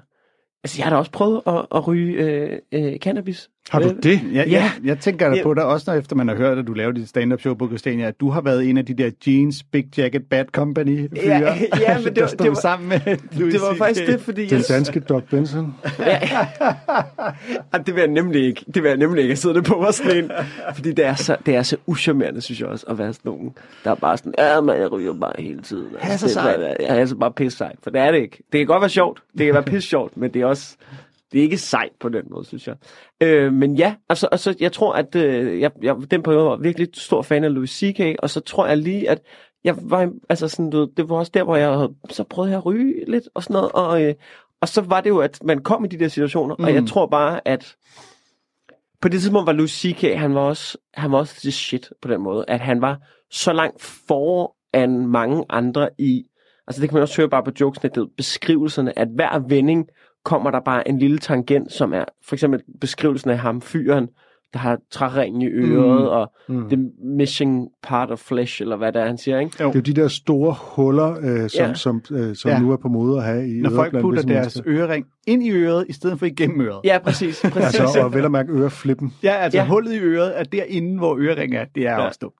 [0.63, 3.49] Altså, jeg har da også prøvet at, at ryge øh, øh, cannabis.
[3.69, 4.21] Har du det?
[4.34, 4.43] Ja, ja.
[4.43, 4.43] Ja.
[4.58, 5.43] Jeg, jeg tænker da Ja.
[5.43, 7.67] på dig også, når efter man har hørt, at du laver dit stand-up show på
[7.67, 11.36] Christiania, at du har været en af de der Jeans, Big Jacket, Bad Company fyre,
[11.36, 12.99] Ja, ja, men det der var- stod det var- sammen med
[13.32, 13.78] Louis Det var CK.
[13.78, 14.45] faktisk det, fordi...
[14.45, 15.73] Den jeg- danske Doc Benson.
[17.73, 18.65] Ej, det vil jeg nemlig ikke.
[18.73, 19.30] Det vil jeg nemlig ikke.
[19.32, 20.32] Jeg sidder det på mig sådan en.
[20.75, 23.54] Fordi det er så, det er så uschammerende, synes jeg også, at være sådan nogen,
[23.84, 25.88] der er bare sådan, ja, men jeg ryger bare hele tiden.
[26.01, 26.56] Altså, Ja, så det er sejt.
[26.60, 27.75] bare- Ja, jeg er så bare pisse sejt.
[27.84, 28.38] For det er det ikke.
[28.51, 29.19] Det kan godt være sjovt.
[29.38, 30.75] Det kan være pisse sjovt, men det er også,
[31.35, 32.75] det er ikke sejt på den måde, synes jeg.
[33.23, 36.87] Øh, men ja, altså, altså, jeg tror, at øh, jeg, jeg, den periode var virkelig
[36.93, 39.21] stor fan af Louis C.K., og så tror jeg lige, at
[39.63, 42.57] jeg var, altså sådan, du, det var også der, hvor jeg havde, så prøvede jeg
[42.57, 44.13] at ryge lidt og sådan noget, og, øh,
[44.61, 46.63] og så var det jo, at man kom i de der situationer, mm.
[46.63, 47.75] og jeg tror bare, at
[49.01, 52.07] på det tidspunkt var Louis C.K., han var også, han var også the shit på
[52.07, 52.99] den måde, at han var
[53.31, 56.25] så langt foran mange andre i,
[56.67, 59.87] altså det kan man også høre bare på jokesene, det er beskrivelserne, at hver vending
[60.25, 64.07] kommer der bare en lille tangent, som er for eksempel beskrivelsen af ham, fyren,
[64.53, 66.07] der har træringen i øret, mm.
[66.07, 66.69] og mm.
[66.69, 69.51] the missing part of flesh, eller hvad det er, han siger, ikke?
[69.51, 71.73] Det er jo de der store huller, øh, som, Ja.
[71.73, 72.59] som, øh, som Ja.
[72.59, 74.61] nu er på mode at have i Når folk putter deres mennesker.
[74.65, 76.79] ørering ind i øret, i stedet for igennem øret.
[76.83, 77.41] Ja, præcis.
[77.53, 77.79] præcis.
[77.79, 79.13] Altså, og vel at mærke øreflippen.
[79.23, 79.65] Ja, altså Ja.
[79.65, 81.65] hullet i øret er derinde, hvor ørering er.
[81.75, 82.05] Det er ja.
[82.07, 82.35] også dumt.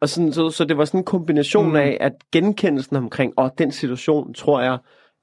[0.00, 1.76] Og sådan, så, så det var sådan en kombination mm.
[1.76, 4.78] af, at genkendelsen omkring, og den situation, tror jeg,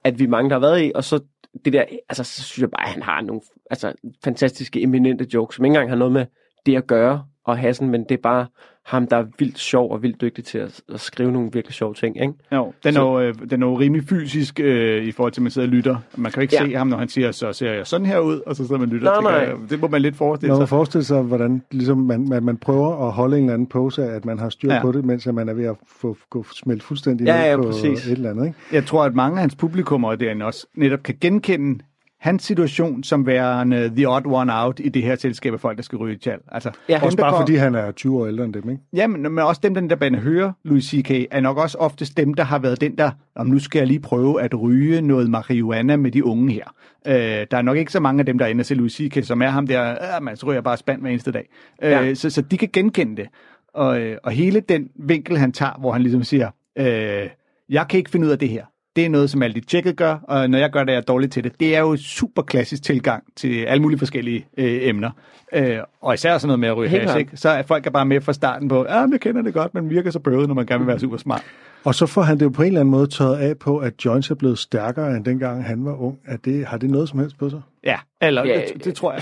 [0.05, 1.19] at vi mange, der har været i, og så
[1.65, 5.55] det der, altså så synes jeg bare, at han har nogle altså, fantastiske, eminente jokes,
[5.55, 6.25] som ikke engang har noget med
[6.65, 8.47] det at gøre, og hassen, men det er bare
[8.85, 11.93] ham, der er vildt sjov og vildt dygtig til at, at skrive nogle virkelig sjove
[11.93, 12.33] ting, ikke?
[12.51, 15.41] Jo, den, Så- er jo, øh, den er jo rimelig fysisk øh, i forhold til,
[15.41, 15.95] at man sidder og lytter.
[16.15, 16.65] Man kan jo ikke Ja.
[16.65, 18.89] se ham, når han siger, så ser jeg sådan her ud, og så sidder man
[18.89, 19.21] og lytter.
[19.21, 19.41] Nej, nej.
[19.41, 20.69] jeg, Det må man lidt forestille Når man sig.
[20.69, 24.25] forestiller sig, hvordan ligesom man, man, man prøver at holde en eller anden pose at
[24.25, 24.81] man har styr Ja.
[24.81, 27.55] på det, mens at man er ved at få, få smelte fuldstændig Ja, ned ja,
[27.57, 28.05] på præcis.
[28.07, 28.45] et eller andet.
[28.47, 28.57] Ikke?
[28.71, 31.83] Jeg tror, at mange af hans publikummer derinde også netop kan genkende
[32.19, 35.83] hans situation som værende the odd one out i det her selskab af folk, der
[35.83, 36.39] skal ryge tjal.
[36.51, 36.95] Altså, Ja.
[36.95, 38.81] dem, Også der bare går- fordi han er 20 år ældre end dem, ikke?
[38.93, 42.17] Ja, men, men også dem, den der bane hører, Louis C.K., er nok også oftest
[42.17, 45.29] dem, der har været den der, om nu skal jeg lige prøve at ryge noget
[45.29, 46.73] marihuana med de unge her.
[47.07, 49.23] Øh, der er nok ikke så mange af dem, der er og se Louis C.K.,
[49.25, 51.49] som er ham der, øh, man så ryger bare spand hver eneste dag.
[51.83, 52.13] Øh, Ja.
[52.13, 53.27] så, så de kan genkende det.
[53.73, 57.29] Og, øh, og hele den vinkel, han tager, hvor han ligesom siger, øh,
[57.69, 58.65] jeg kan ikke finde ud af det her.
[58.95, 61.07] Det er noget, som alle de tjekket gør, og når jeg gør det, er jeg
[61.07, 61.59] dårlig til det.
[61.59, 65.11] Det er jo super klassisk tilgang til alle mulige forskellige øh, emner.
[65.53, 67.37] Øh, og især sådan noget med at ryge hash, ikke?
[67.37, 69.89] Så er folk er bare med fra starten på, ja, jeg kender det godt, men
[69.89, 71.43] virker så bøvet, når man gerne vil være super smart.
[71.83, 74.05] Og så får han det jo på en eller anden måde tørret af på, at
[74.05, 76.19] joints er blevet stærkere, end dengang han var ung.
[76.25, 77.61] Er det, har det noget som helst på sig?
[77.83, 79.21] Ja, eller Ja, det, det tror jeg.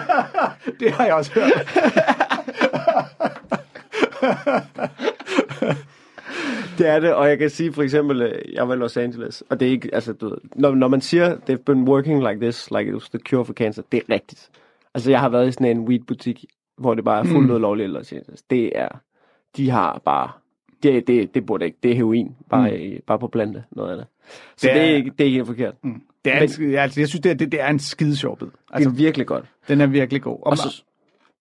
[0.80, 1.68] det har jeg også hørt.
[6.78, 9.42] Det er det, og jeg kan sige for eksempel, øh, jeg var i Los Angeles,
[9.50, 12.40] og det er ikke, altså du ved, når, når man siger, they've been working like
[12.40, 14.50] this, like it was the cure for cancer, det er rigtigt.
[14.94, 16.44] Altså jeg har været i sådan en weed-butik,
[16.78, 17.60] hvor det bare er fuldt mm.
[17.60, 18.42] lovligt i Los Angeles.
[18.42, 18.88] Det er,
[19.56, 20.30] de har bare,
[20.82, 22.76] det, det, det burde ikke, det er heroin, bare, mm.
[22.76, 24.06] i, bare på plante, noget af det.
[24.56, 25.74] Så Det det er- det er, ikke, det er ikke helt forkert.
[25.84, 26.02] Mm.
[26.24, 28.38] Det er Men- en, altså, jeg synes, det er, det, det er en skide sjov
[28.38, 28.46] bid.
[28.46, 29.44] Det Altså, er virkelig godt.
[29.68, 30.38] den er virkelig god.
[30.42, 30.82] Og, Og så,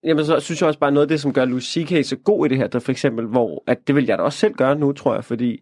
[0.03, 2.05] jamen, så synes jeg også bare noget af det, som gør Louis C.K.
[2.05, 4.39] så god i det her, der for eksempel, hvor, at det vil jeg da også
[4.39, 5.59] selv gøre nu, tror jeg, fordi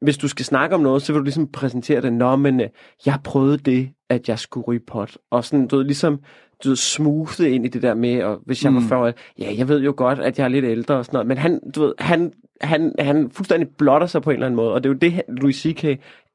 [0.00, 2.68] hvis du skal snakke om noget, så vil du ligesom præsentere det, nå, men øh,
[3.06, 6.20] jeg prøvede det, at jeg skulle ryge pot, og sådan, du ved, ligesom,
[6.64, 9.54] du ved, smoothe ind i det der med, og hvis jeg var 40 år, ja,
[9.58, 11.82] jeg ved jo godt, at jeg er lidt ældre og sådan noget, men han, du
[11.82, 14.94] ved, han, han, han fuldstændig blotter sig på en eller anden måde, og det er
[14.94, 15.84] jo det, Louis C.K.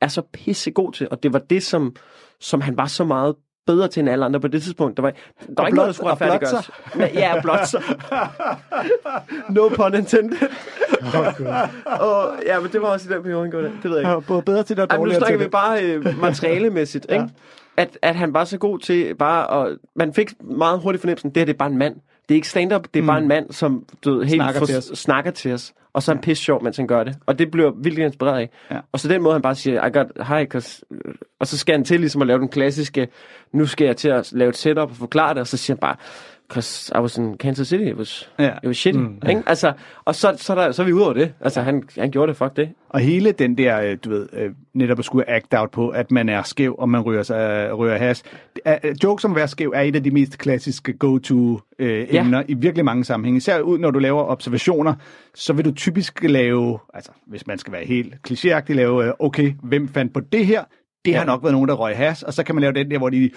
[0.01, 1.95] er så pissegod til, og det var det, som,
[2.39, 3.35] som han var så meget
[3.69, 4.97] bedre til end alle andre på det tidspunkt.
[4.97, 6.71] Der var, der var ikke noget, der skulle blot- og blot retfærdiggøres.
[6.95, 7.83] Men, ja, blot sig.
[9.55, 10.37] no pun intended.
[12.07, 13.73] og, ja, men det var også i den periode, han gjorde det.
[13.83, 14.11] Det ved jeg ikke.
[14.11, 16.21] Ja, både bedre til det og Ej, men nu dårligere til snakker vi bare øh,
[16.21, 17.25] materialemæssigt, ikke?
[17.77, 19.77] At, at han var så god til bare at...
[19.95, 21.95] Man fik meget hurtigt fornemmelsen, det her det er bare en mand.
[21.95, 23.07] Det er ikke stand-up, det er mm.
[23.07, 24.83] bare en mand, som du ved, helt Snakker til os.
[24.83, 25.73] snakker til os.
[25.99, 27.15] Og så er han pisse sjov, mens han gør det.
[27.25, 28.49] Og det bliver vildt inspireret af.
[28.71, 28.79] Ja.
[28.91, 30.81] Og så den måde, han bare siger, I got high, 'cause...
[31.39, 33.07] og så skal han til ligesom at lave den klassiske,
[33.51, 35.79] nu skal jeg til at lave et setup og forklare det, og så siger han
[35.79, 35.95] bare,
[36.49, 38.49] because I was in Kansas City, it was, Ja.
[38.63, 38.99] it was shitty.
[38.99, 39.43] Mm, ikke?
[39.45, 39.73] Altså,
[40.05, 41.33] og så, så, er der, så er vi ude over det.
[41.41, 42.69] Altså, han, han gjorde det, fuck det.
[42.89, 46.11] Og hele den der, øh, du ved, øh, netop at skulle act out på, at
[46.11, 48.23] man er skæv, og man ryger, sig, ryger has.
[49.03, 52.21] Jokes om at være skæv er et af de mest klassiske go-to øh, Ja.
[52.21, 53.37] emner i virkelig mange sammenhænge.
[53.37, 54.93] Især ud, når du laver observationer,
[55.35, 59.53] så vil du typisk lave, altså hvis man skal være helt klichéagtig, lave, øh, okay,
[59.63, 60.63] hvem fandt på det her?
[61.05, 61.25] Det har Ja.
[61.25, 63.29] nok været nogen, der røg has, og så kan man lave den der, hvor de,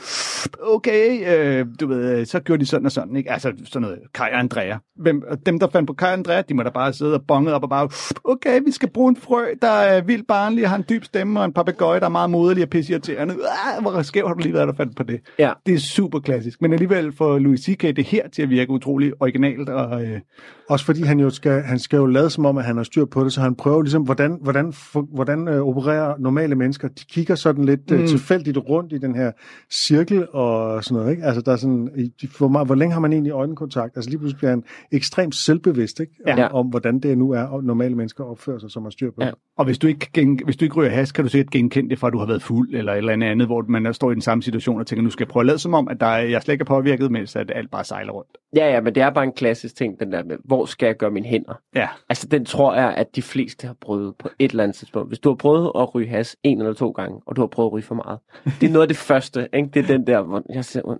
[0.62, 3.32] okay, øh, du ved, øh, så gjorde de sådan og sådan, ikke?
[3.32, 4.76] Altså sådan noget, Kai og Andrea.
[4.96, 7.52] Hvem, dem, der fandt på Kai og Andrea, de må da bare sidde og bonge
[7.54, 7.88] op og bare,
[8.24, 11.44] okay, vi skal bruge en frø, der er vildt barnlig, har en dyb stemme, og
[11.44, 13.34] en papegøje, der er meget moderlig og pisseirriterende.
[13.34, 15.20] Ah, hvor skæv har du lige været, der fandt på det.
[15.38, 15.52] Ja.
[15.66, 17.82] Det er super klassisk, men alligevel får Louis C.K.
[17.82, 20.20] det her til at virke utrolig originalt, og øh,
[20.68, 23.04] Også fordi han jo skal, han skal jo lade som om, at han har styr
[23.04, 26.88] på det, så han prøver ligesom, hvordan, hvordan, fu- hvordan øh, opererer normale mennesker.
[26.88, 27.96] De kigger sådan lidt mm.
[27.96, 29.32] øh, tilfældigt rundt i den her
[29.70, 31.10] cirkel og sådan noget.
[31.10, 31.24] Ikke?
[31.24, 33.96] Altså, der er sådan, hvor, meget, hvor længe har man egentlig øjenkontakt?
[33.96, 36.12] Altså lige pludselig bliver han ekstremt selvbevidst ikke?
[36.26, 36.48] Om, Ja.
[36.48, 39.30] om, hvordan det nu er, og normale mennesker opfører sig, som har styr på Ja.
[39.58, 41.98] Og hvis du ikke, gen, hvis du ikke ryger has, kan du sikkert genkende det
[41.98, 44.22] fra, at du har været fuld eller et eller andet hvor man står i den
[44.22, 46.22] samme situation og tænker, nu skal jeg prøve at lade som om, at der er,
[46.22, 48.30] jeg slet ikke er påvirket, mens at alt bare sejler rundt.
[48.56, 50.96] Ja, ja, men det er bare en klassisk ting, den der med, hvor skal jeg
[50.96, 51.54] gøre mine hænder?
[51.74, 55.10] Ja, Altså, den tror jeg, at de fleste har prøvet på et eller andet tidspunkt.
[55.10, 57.68] Hvis du har prøvet at ryge has en eller to gange, og du har prøvet
[57.68, 58.18] at ryge for meget.
[58.60, 59.68] Det er noget af det første, ikke?
[59.74, 60.82] Det er den der, hvor jeg siger...
[60.84, 60.96] Uh,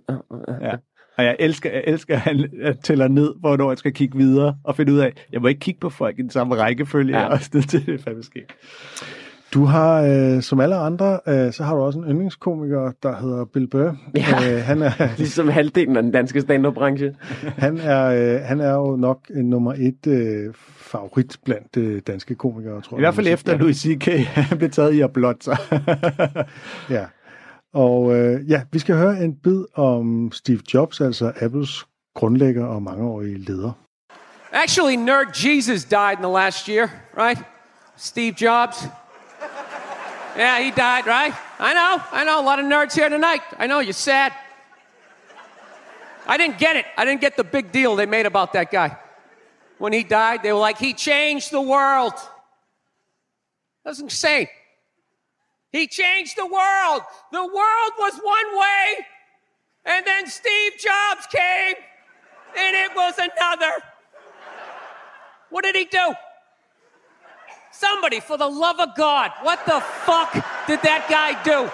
[0.61, 0.75] ja.
[1.17, 2.49] Og jeg elsker, jeg elsker, at han
[2.83, 5.79] tæller ned, hvornår jeg skal kigge videre og finde ud af, jeg må ikke kigge
[5.79, 7.17] på folk i den samme rækkefølge.
[7.17, 7.23] Ja.
[7.23, 7.29] Ja.
[7.29, 8.53] Og sådan, det er fandme sket.
[9.53, 13.45] Du har, øh, som alle andre, øh, så har du også en yndlingskomiker, der hedder
[13.45, 13.95] Bill Burr.
[14.15, 14.53] Ja.
[14.55, 17.15] Øh, han, er, Ligesom halvdelen af den danske stand-up-branche.
[17.65, 22.35] han, er, øh, han er jo nok en nummer et øh, favorit blandt øh, danske
[22.35, 24.07] komikere, tror I hvert fald efter, at Louis C.K.
[24.49, 25.57] han blev taget i at blotte sig.
[26.89, 27.05] Ja.
[27.73, 32.81] Og øh, ja, vi skal høre en bid om Steve Jobs, altså Apples grundlægger og
[32.81, 33.71] mangeårige leder.
[34.51, 37.39] Actually, nerd Jesus died in the last year, right?
[37.97, 38.87] Steve Jobs.
[40.37, 41.33] Yeah, he died, right?
[41.59, 42.39] I know, I know.
[42.39, 43.43] A lot of nerds here tonight.
[43.59, 44.31] I know, you're sad.
[46.27, 46.85] I didn't get it.
[46.97, 48.97] I didn't get the big deal they made about that guy.
[49.77, 52.13] When he died, they were like, he changed the world.
[53.85, 54.47] That's insane.
[55.73, 57.01] He changed the world.
[57.31, 59.05] The world was one way,
[59.85, 61.73] and then Steve Jobs came,
[62.55, 63.73] and it was another.
[65.49, 66.13] What did he do?
[67.71, 70.31] Somebody, for the love of God, what the fuck
[70.67, 71.69] did that guy do?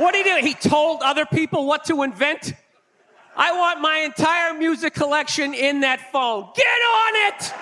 [0.00, 0.46] What did he do?
[0.46, 2.54] He told other people what to invent?
[3.36, 6.50] I want my entire music collection in that phone.
[6.54, 7.52] Get on it!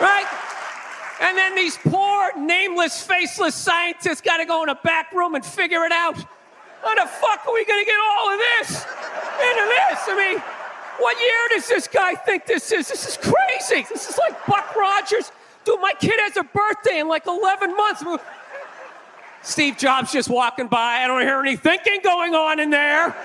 [0.00, 0.43] Right?
[1.24, 5.44] And then these poor, nameless, faceless scientists got to go in a back room and
[5.44, 6.16] figure it out.
[6.82, 10.00] How the fuck are we going to get all of this into this?
[10.06, 10.42] I mean,
[10.98, 12.88] what year does this guy think this is?
[12.88, 13.86] This is crazy.
[13.88, 15.32] This is like Buck Rogers.
[15.64, 18.04] Dude, my kid has a birthday in like 11 months.
[19.42, 20.98] Steve Jobs just walking by.
[20.98, 23.16] I don't hear any thinking going on in there.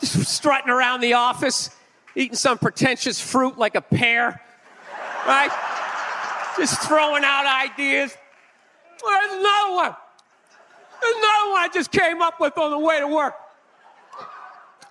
[0.00, 1.70] Just strutting around the office,
[2.16, 4.42] eating some pretentious fruit like a pear.
[5.24, 5.52] Right?
[6.56, 8.16] Just throwing out ideas.
[9.04, 9.96] There's another one.
[11.00, 13.34] There's another one I just came up with on the way to work.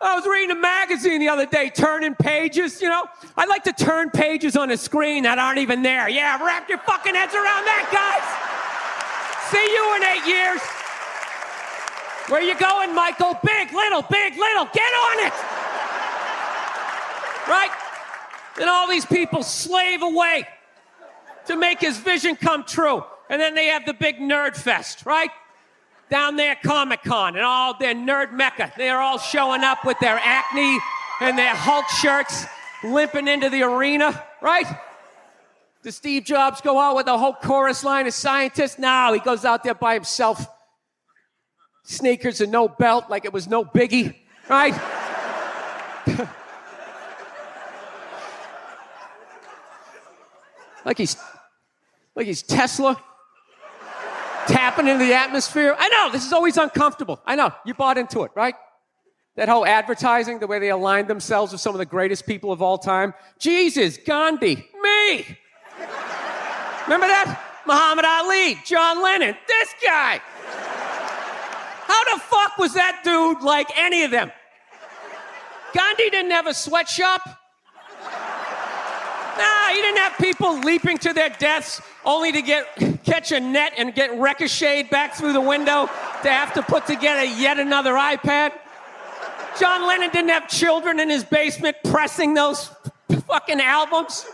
[0.01, 3.05] I was reading a magazine the other day, turning pages, you know.
[3.37, 6.09] I like to turn pages on a screen that aren't even there.
[6.09, 8.25] Yeah, wrap your fucking heads around that, guys.
[9.53, 10.61] See you in eight years.
[12.29, 13.37] Where you going, Michael?
[13.43, 14.65] Big, little, big, little.
[14.73, 15.33] Get on it.
[17.47, 17.71] Right?
[18.59, 20.47] And all these people slave away
[21.51, 23.03] to make his vision come true.
[23.29, 25.29] And then they have the big nerd fest, right?
[26.09, 28.73] Down there, Comic Con, and all their nerd mecca.
[28.77, 30.79] They're all showing up with their acne
[31.21, 32.45] and their Hulk shirts,
[32.83, 34.65] limping into the arena, right?
[35.83, 38.77] Does Steve Jobs go out with a whole chorus line of scientists?
[38.77, 40.45] No, he goes out there by himself.
[41.83, 44.15] Sneakers and no belt, like it was no biggie,
[44.49, 44.73] right?
[50.85, 51.15] like he's
[52.15, 53.01] like he's Tesla
[54.47, 55.75] tapping into the atmosphere.
[55.77, 57.21] I know this is always uncomfortable.
[57.25, 58.55] I know you bought into it, right?
[59.37, 62.61] That whole advertising, the way they aligned themselves with some of the greatest people of
[62.61, 63.13] all time.
[63.39, 65.25] Jesus, Gandhi, me.
[66.83, 67.41] Remember that?
[67.65, 70.19] Muhammad Ali, John Lennon, this guy.
[71.87, 74.31] How the fuck was that dude like any of them?
[75.73, 77.21] Gandhi didn't have a sweatshop.
[79.41, 82.65] Nah, he didn't have people leaping to their deaths only to get
[83.03, 85.87] catch a net and get ricocheted back through the window
[86.23, 88.53] to have to put together yet another iPad.
[89.59, 92.69] John Lennon didn't have children in his basement pressing those
[93.27, 94.25] fucking albums.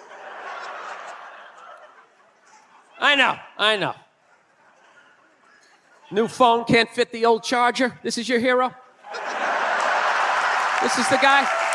[2.99, 3.93] I know, I know.
[6.11, 7.99] New phone can't fit the old charger.
[8.01, 8.73] This is your hero?
[10.81, 11.66] This is the guy?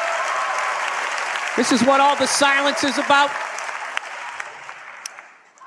[1.56, 3.30] This is what all the silence is about?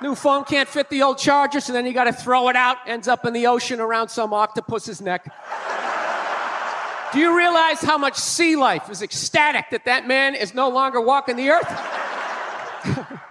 [0.02, 3.08] New phone can't fit the old charger, so then you gotta throw it out, ends
[3.08, 5.32] up in the ocean around some octopus's neck.
[7.14, 11.00] Do you realize how much sea life is ecstatic that that man is no longer
[11.00, 13.20] walking the earth?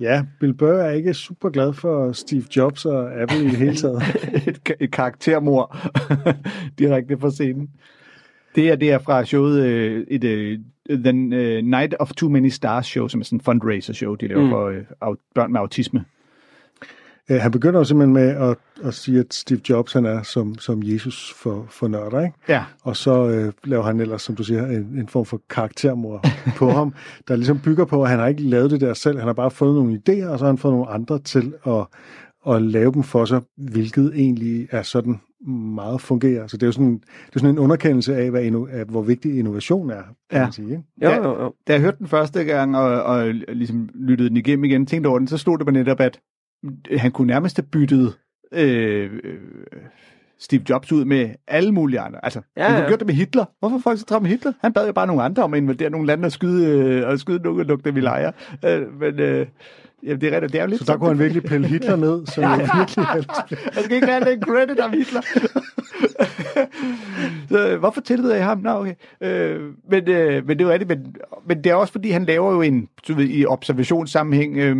[0.00, 3.76] Ja, Bill Burr er ikke super glad for Steve Jobs og Apple i det hele
[3.76, 4.02] taget.
[4.48, 5.76] et, et karaktermor
[6.78, 7.68] direkte fra scenen.
[8.56, 10.58] Det er, det er fra showet, øh, et, øh,
[10.90, 14.28] The øh, Night of Too Many Stars show, som er sådan en fundraiser show, de
[14.28, 14.50] laver mm.
[14.50, 16.04] for øh, børn med autisme.
[17.30, 20.58] Øh, Han begynder jo simpelthen med at, at sige, at Steve Jobs han er som,
[20.58, 22.36] som Jesus for, for nørder, ikke?
[22.48, 22.64] Ja.
[22.82, 26.24] Og så øh, laver han ellers, som du siger, en, en form for karaktermor
[26.56, 26.94] på ham,
[27.28, 29.18] der ligesom bygger på, at han har ikke lavet det der selv.
[29.18, 31.86] Han har bare fået nogle idéer, og så har han fået nogle andre til at,
[32.54, 36.46] at lave dem for sig, hvilket egentlig er sådan meget fungerer.
[36.46, 36.94] Så det er jo sådan,
[37.26, 40.42] det er sådan en underkendelse af, hvad inno, af, hvor vigtig innovation er, kan Ja.
[40.42, 40.70] man sige.
[40.70, 40.82] Ikke?
[41.02, 41.16] Jo, Ja.
[41.16, 41.54] jo, jo.
[41.68, 45.18] Da jeg hørte den første gang, og, og ligesom lyttede den igennem igen, tænkte over
[45.18, 46.20] den, så stod det på netop, at
[46.96, 48.14] han kunne nærmest have byttet
[48.52, 49.34] øh, øh,
[50.38, 52.24] Steve Jobs ud med alle mulige andre.
[52.24, 52.88] Altså, ja, han kunne ja.
[52.88, 53.44] gjort det med Hitler.
[53.58, 54.52] Hvorfor folk så travlt med Hitler?
[54.60, 57.18] Han bad jo bare nogle andre om at invadere nogle lande og skyde, øh, og
[57.18, 58.32] skyde nogle af vi leger.
[58.64, 59.46] Øh, men øh,
[60.02, 61.96] jamen, det er rigtigt, det er jo lidt Så der kunne han virkelig pille Hitler
[61.96, 63.06] ned, som jeg virkelig
[63.72, 65.20] Han skal ikke have den credit af Hitler.
[67.48, 68.58] så, øh, hvorfor tilbyder jeg ham?
[68.58, 68.94] Nå, okay.
[69.20, 72.24] Øh, men, øh, men det er jo rigtigt, men, men det er også fordi, han
[72.24, 74.76] laver jo en, du ved, i observationssammenhæng, øh,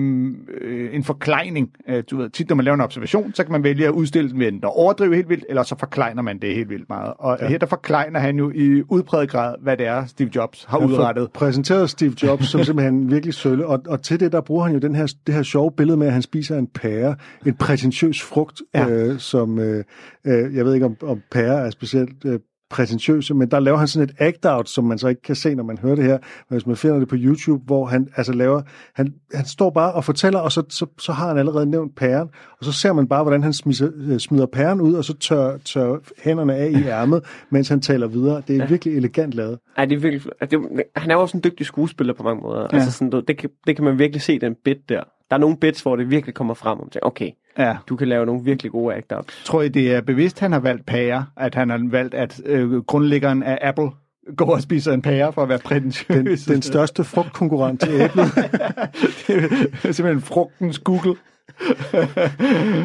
[0.60, 1.70] øh, en forklejning.
[1.88, 4.30] Øh, du ved, tit når man laver en observation, så kan man vælge at udstille
[4.30, 7.12] den ved enten at overdrive helt vildt, eller så forklejner man det helt vildt meget.
[7.18, 7.48] Og ja.
[7.48, 10.88] her der forklejner han jo i udpræget grad, hvad det er, Steve Jobs har Han
[10.88, 11.32] udrettet.
[11.32, 14.78] præsenteret Steve Jobs som simpelthen virkelig sølle, og, og til det, der bruger han jo
[14.78, 18.62] den her, det her sjove billede med, at han spiser en pære, en prætentiøs frugt,
[18.74, 18.88] ja.
[18.88, 19.84] øh, som, øh,
[20.24, 23.88] øh, jeg ved ikke om, om pære er specielt øh, prætentiøse, men der laver han
[23.88, 26.18] sådan et act-out, som man så ikke kan se, når man hører det her,
[26.50, 28.62] men hvis man finder det på YouTube, hvor han altså laver,
[28.94, 32.28] han, han står bare og fortæller, og så, så, så har han allerede nævnt pæren,
[32.58, 35.56] og så ser man bare, hvordan han smider, øh, smider pæren ud, og så tør,
[35.56, 38.42] tør hænderne af i ærmet, mens han taler videre.
[38.48, 38.66] Det er ja.
[38.66, 39.58] virkelig elegant lavet.
[39.76, 42.60] Ej, det er virkelig, det, han er jo også en dygtig skuespiller på mange måder.
[42.72, 42.76] Ja.
[42.76, 45.02] Altså sådan, du- det, kan, det kan man virkelig se, den bit der.
[45.30, 47.76] Der er nogle bits, hvor det virkelig kommer frem, og man tænker, okay, Ja.
[47.88, 49.44] du kan lave nogle virkelig gode act-outs.
[49.44, 51.26] Tror I, det er bevidst, han har valgt pære?
[51.36, 53.90] At han har valgt, at øh, grundlæggeren af Apple
[54.36, 56.44] går og spiser en pære for at være prætentiøs?
[56.44, 58.26] Den, den største frugtkonkurrent til æblet,
[59.26, 61.14] det er simpelthen frugtens Google.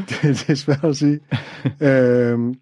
[0.09, 1.19] det, det er svært at sige.
[1.81, 2.55] øhm,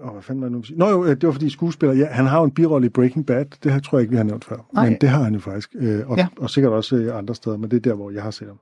[0.00, 0.86] øh, åh, hvad fanden var det nu?
[0.86, 3.26] Nå jo, øh, det var fordi skuespiller, ja, han har jo en birolle i Breaking
[3.26, 4.56] Bad, det her tror jeg ikke, vi har nævnt før.
[4.74, 4.88] Nej.
[4.88, 6.22] Men det har han jo faktisk, øh, og, Ja.
[6.22, 6.28] ja.
[6.42, 8.58] og sikkert også øh, andre steder, men det er der, hvor jeg har set ham.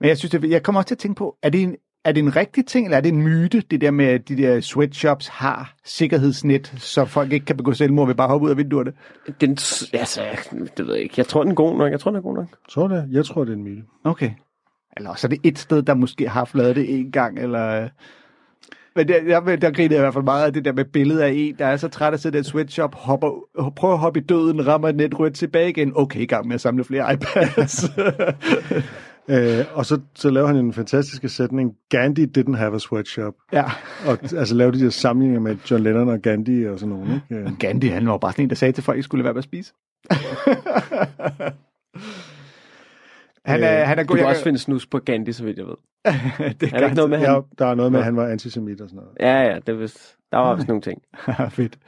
[0.00, 2.12] Men jeg synes, det, jeg kommer også til at tænke på, er det, en, er
[2.12, 4.60] det en rigtig ting, eller er det en myte, det der med, at de der
[4.60, 8.56] sweatshops har sikkerhedsnet, så folk ikke kan begå selvmord ved bare at hoppe ud af
[8.56, 8.92] vinduerne?
[9.40, 9.50] Den,
[9.92, 10.20] altså,
[10.76, 11.14] det ved jeg ikke.
[11.16, 11.90] Jeg tror, den er god nok.
[11.92, 12.46] Jeg tror, den er god nok.
[12.68, 13.82] Så det, jeg tror, det er en myte.
[14.04, 14.30] Okay.
[14.96, 17.88] Eller også er det et sted, der måske har lavet det en gang, eller...
[18.96, 21.20] Men der, der, der griner jeg i hvert fald meget af det der med billedet
[21.20, 23.30] af en, der er så træt af at sidde i et sweatshop, hopper,
[23.76, 25.92] prøver at hoppe i døden, rammer et net, ryger tilbage igen.
[25.96, 27.84] Okay, i gang med at samle flere iPads.
[29.28, 33.34] Øh, og så, så laver han en fantastisk sætning, Gandhi didn't have a sweatshop.
[33.52, 33.64] ja.
[34.06, 37.20] Og altså lave de der sammenligninger med John Lennon og Gandhi og sådan noget.
[37.30, 37.56] Ikke?
[37.58, 39.38] Gandhi, han var bare sådan en, der sagde til folk, at de skulle være med
[39.38, 39.72] at spise.
[43.44, 44.16] han er, han er Du god.
[44.16, 45.74] kan jeg også finde snus på Gandhi, så vidt jeg ved.
[46.60, 47.42] det Er der ikke noget med, Ja, han...
[47.58, 49.10] der er noget med, at han var antisemit og sådan noget.
[49.20, 50.16] Ja, ja, det er vist...
[50.32, 51.02] Der var også nogle ting.
[51.50, 51.78] Fedt.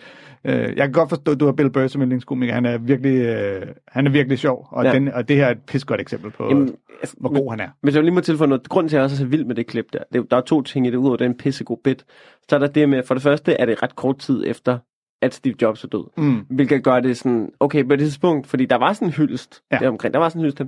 [0.45, 2.55] Øh, jeg kan godt forstå, at du har Bill Burr som yndlingskomiker.
[2.55, 4.90] Han er virkelig, øh, han er virkelig sjov, og, Ja.
[4.90, 4.95] ja.
[4.95, 7.69] den, og det her er et pissegodt eksempel på, Jamen, altså, hvor god han er.
[7.83, 9.55] Hvis jeg lige må tilføje noget, grunden til, at jeg også er så vild med
[9.55, 12.05] det klip der, det, er- der er to ting i det, udover den pissegod bit.
[12.49, 14.79] Så er der det med, for det første er det ret kort tid efter,
[15.27, 16.05] at Steve Jobs er død.
[16.17, 16.47] Mm.
[16.49, 19.79] Hvilket gør det sådan, okay, på det tidspunkt, fordi der var sådan en hyldest Ja.
[19.79, 20.62] der omkring, der var sådan en hyldest.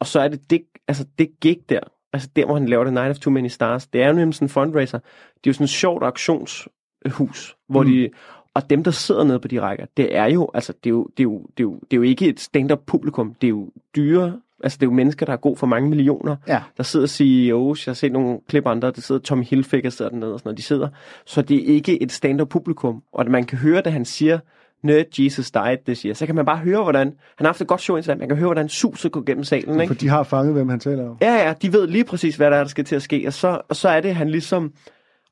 [0.00, 1.80] Og så er det det, altså det gik der,
[2.12, 4.34] altså der, hvor han laver det Night of Too Many Stars, det er jo nemlig
[4.34, 4.98] sådan en fundraiser.
[4.98, 7.88] Det er jo sådan et sjovt auktionshus, hvor mm.
[7.88, 8.10] de,
[8.54, 11.08] og dem, der sidder nede på de rækker, det er jo, altså det er jo,
[11.16, 13.50] det er jo, det er jo, det er jo ikke et stand-up publikum, det er
[13.50, 16.60] jo dyre, altså det er jo mennesker, der er god for mange millioner, Ja.
[16.76, 20.32] der sidder CEOs, jeg har set nogle klip andre, der sidder Tommy Hilfiger sidder dernede
[20.32, 20.88] og sådan noget, de sidder,
[21.26, 24.38] så det er ikke et stand-up publikum, og man kan høre, da han siger,
[24.84, 27.66] Nerd Jesus died this year, så kan man bare høre, hvordan, han har haft et
[27.66, 29.94] godt show indtil man kan høre, hvordan suset går gennem salen, ikke?
[29.94, 31.16] For de har fanget, hvem han taler om.
[31.20, 33.32] Ja, ja, de ved lige præcis, hvad der er, der skal til at ske, og
[33.32, 34.72] så, og så er det, han ligesom,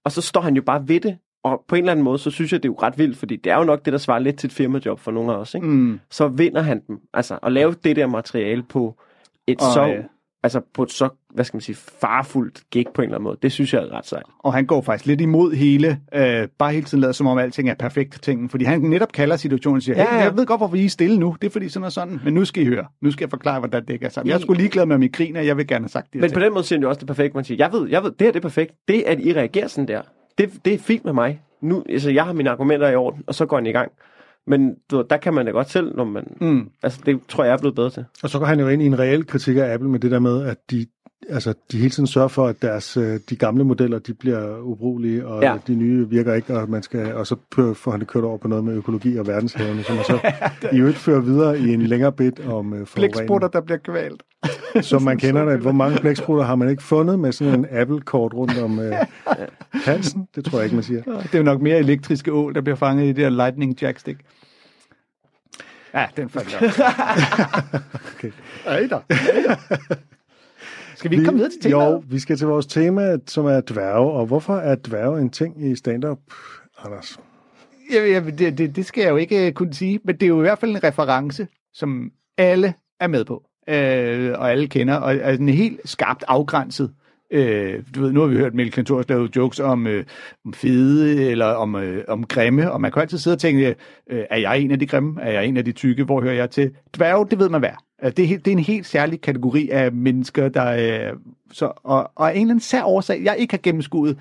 [0.04, 2.30] og så står han jo bare ved det, og på en eller anden måde, så
[2.30, 4.18] synes jeg, det er jo ret vildt, fordi det er jo nok det, der svarer
[4.18, 5.66] lidt til et firmajob for nogle af os, ikke?
[5.66, 6.00] Mm.
[6.10, 8.94] Så vinder han dem, altså, at lave det der materiale på
[9.46, 10.04] et Og, så, øh,
[10.42, 13.38] altså på et så, hvad skal man sige, farfuldt gig på en eller anden måde,
[13.42, 14.22] det synes jeg er ret sejt.
[14.38, 17.70] Og han går faktisk lidt imod hele, øh, bare hele tiden lader som om alting
[17.70, 20.60] er perfekt tingen, fordi han netop kalder situationen og siger, Ja, hey, jeg ved godt,
[20.60, 22.66] hvorfor I er stille nu, det er fordi sådan og sådan, men nu skal I
[22.66, 24.30] høre, nu skal jeg forklare, hvordan det ikke er sammen.
[24.30, 26.20] Jeg skulle ligeglad med mit griner, jeg vil gerne have sagt det.
[26.20, 27.88] Men på den måde siger han jo også, det er perfekt, man siger, jeg ved,
[27.88, 30.02] jeg ved, det her det er perfekt, det at I reagerer sådan der,
[30.38, 31.42] det, det er fint med mig.
[31.60, 33.92] Nu, altså, jeg har mine argumenter i orden, og så går han i gang.
[34.46, 36.36] Men du, der kan man da godt selv, når man...
[36.40, 36.70] Mm.
[36.82, 38.04] Altså, det tror jeg er blevet bedre til.
[38.22, 40.18] Og så går han jo ind i en reel kritik af Apple med det der
[40.18, 40.86] med, at de,
[41.28, 45.26] altså, de hele tiden sørger for, at deres, øh, de gamle modeller de bliver ubrugelige,
[45.26, 45.56] og Ja.
[45.66, 47.36] de nye virker ikke, og, man skal, og så
[47.74, 50.18] får han det kørt over på noget med økologi og verdenshavene, som man så
[50.76, 53.52] i øvrigt fører videre i en længere bit om Blæksprutter, forurening.
[53.52, 54.22] der bliver kvalt.
[54.86, 55.60] Som man kender det.
[55.60, 58.92] Hvor mange blæksprutter har man ikke fundet med sådan en Apple-kort rundt om øh,
[59.86, 60.28] halsen?
[60.34, 61.02] Det tror jeg ikke, man siger.
[61.02, 64.20] Det er jo nok mere elektriske ål, der bliver fanget i det der lightning jackstick.
[65.94, 66.72] Ja, den faldt jeg.
[68.16, 68.30] Okay.
[68.66, 68.98] Ej da.
[71.00, 71.92] Skal vi ikke komme videre til temaet?
[71.92, 74.10] Jo, vi skal til vores tema, som er dværge.
[74.12, 76.18] Og hvorfor er dværge en ting i stand-up,
[76.84, 77.20] Anders?
[77.92, 80.28] Ja, ja, det, det, det skal jeg jo ikke øh, kunne sige, men det er
[80.28, 84.94] jo i hvert fald en reference, som alle er med på, øh, og alle kender,
[84.94, 86.92] og er den helt skarpt afgrænset.
[87.32, 90.04] Øh, du ved, nu har vi hørt Mikkel Klintorius lave jokes om, øh,
[90.46, 93.74] om fede eller om, øh, om grimme, og man kan altid sidde og tænke,
[94.10, 95.22] øh, er jeg en af de grimme?
[95.22, 96.04] Er jeg en af de tykke?
[96.04, 96.70] Hvor hører jeg til?
[96.96, 97.70] Dværge, det ved man hvad.
[97.98, 100.66] Altså, det er, helt- det er en helt særlig kategori af mennesker, der
[101.10, 101.16] øh,
[101.52, 104.18] så, og, og af en eller anden sær årsag, jeg ikke har gennemskuet,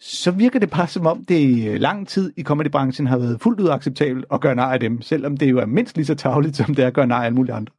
[0.00, 3.40] så virker det bare som om, det i øh, lang tid i comedybranchen har været
[3.40, 6.14] fuldt ud acceptabelt at gøre nar af dem, selvom det jo er mindst lige så
[6.14, 7.72] tavligt, som det er at gøre nar af alle mulige andre.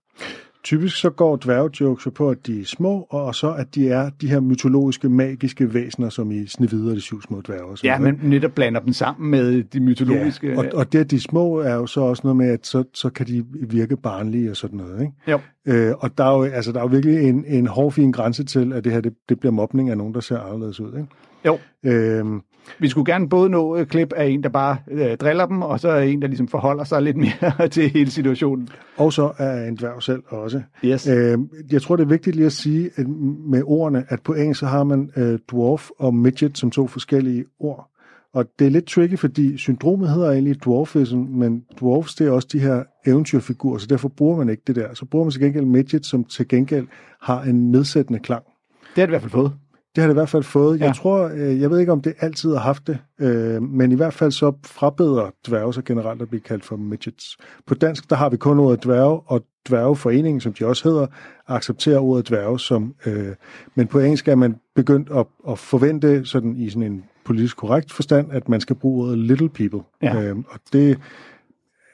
[0.63, 4.09] Typisk så går dværgjokes jo på, at de er små, og så at de er
[4.21, 7.77] de her mytologiske, magiske væsener, som i Snevide og de syv små dværge.
[7.83, 10.47] Ja, men netop blander dem sammen med de mytologiske...
[10.47, 12.67] Ja, og, og det, at de er små, er jo så også noget med, at
[12.67, 15.01] så, så kan de virke barnlige og sådan noget.
[15.01, 15.13] Ikke?
[15.27, 15.39] Jo.
[15.65, 18.73] Øh, og der er jo, altså, der er jo virkelig en, en hårfin grænse til,
[18.73, 20.97] at det her det, det bliver mobning af nogen, der ser anderledes ud.
[20.97, 21.07] Ikke?
[21.45, 21.57] Jo.
[21.85, 22.41] Øhm,
[22.79, 25.79] Vi skulle gerne både nå et klip af en, der bare øh, driller dem, og
[25.79, 28.69] så en, der ligesom forholder sig lidt mere til hele situationen.
[28.97, 30.61] Og så er en dværg selv også.
[30.85, 31.07] Yes.
[31.07, 31.37] Øh,
[31.71, 33.07] jeg tror, det er vigtigt lige at sige at
[33.49, 37.45] med ordene, at på engelsk så har man øh, dwarf og midget som to forskellige
[37.59, 37.91] ord.
[38.33, 42.47] Og det er lidt tricky, fordi syndromet hedder egentlig dwarfism, men dwarfs det er også
[42.51, 44.93] de her eventyrfigurer, så derfor bruger man ikke det der.
[44.93, 46.87] Så bruger man til gengæld midget, som til gengæld
[47.21, 48.43] har en nedsættende klang.
[48.43, 49.51] Det har det i hvert fald fået.
[49.95, 50.79] Det har det i hvert fald fået.
[50.79, 50.93] Jeg Ja.
[50.93, 54.13] tror, øh, jeg ved ikke, om det altid har haft det, øh, men i hvert
[54.13, 57.37] fald så frabeder dværge sig generelt at blive kaldt for midgets.
[57.67, 61.07] På dansk, der har vi kun ordet dværge, og dværgeforeningen, som de også hedder,
[61.47, 63.27] accepterer ordet dværge som, øh,
[63.75, 67.91] men på engelsk er man begyndt at, at forvente sådan i sådan en politisk korrekt
[67.93, 69.79] forstand, at man skal bruge ordet little people.
[70.01, 70.21] Ja.
[70.21, 70.97] Øh, og det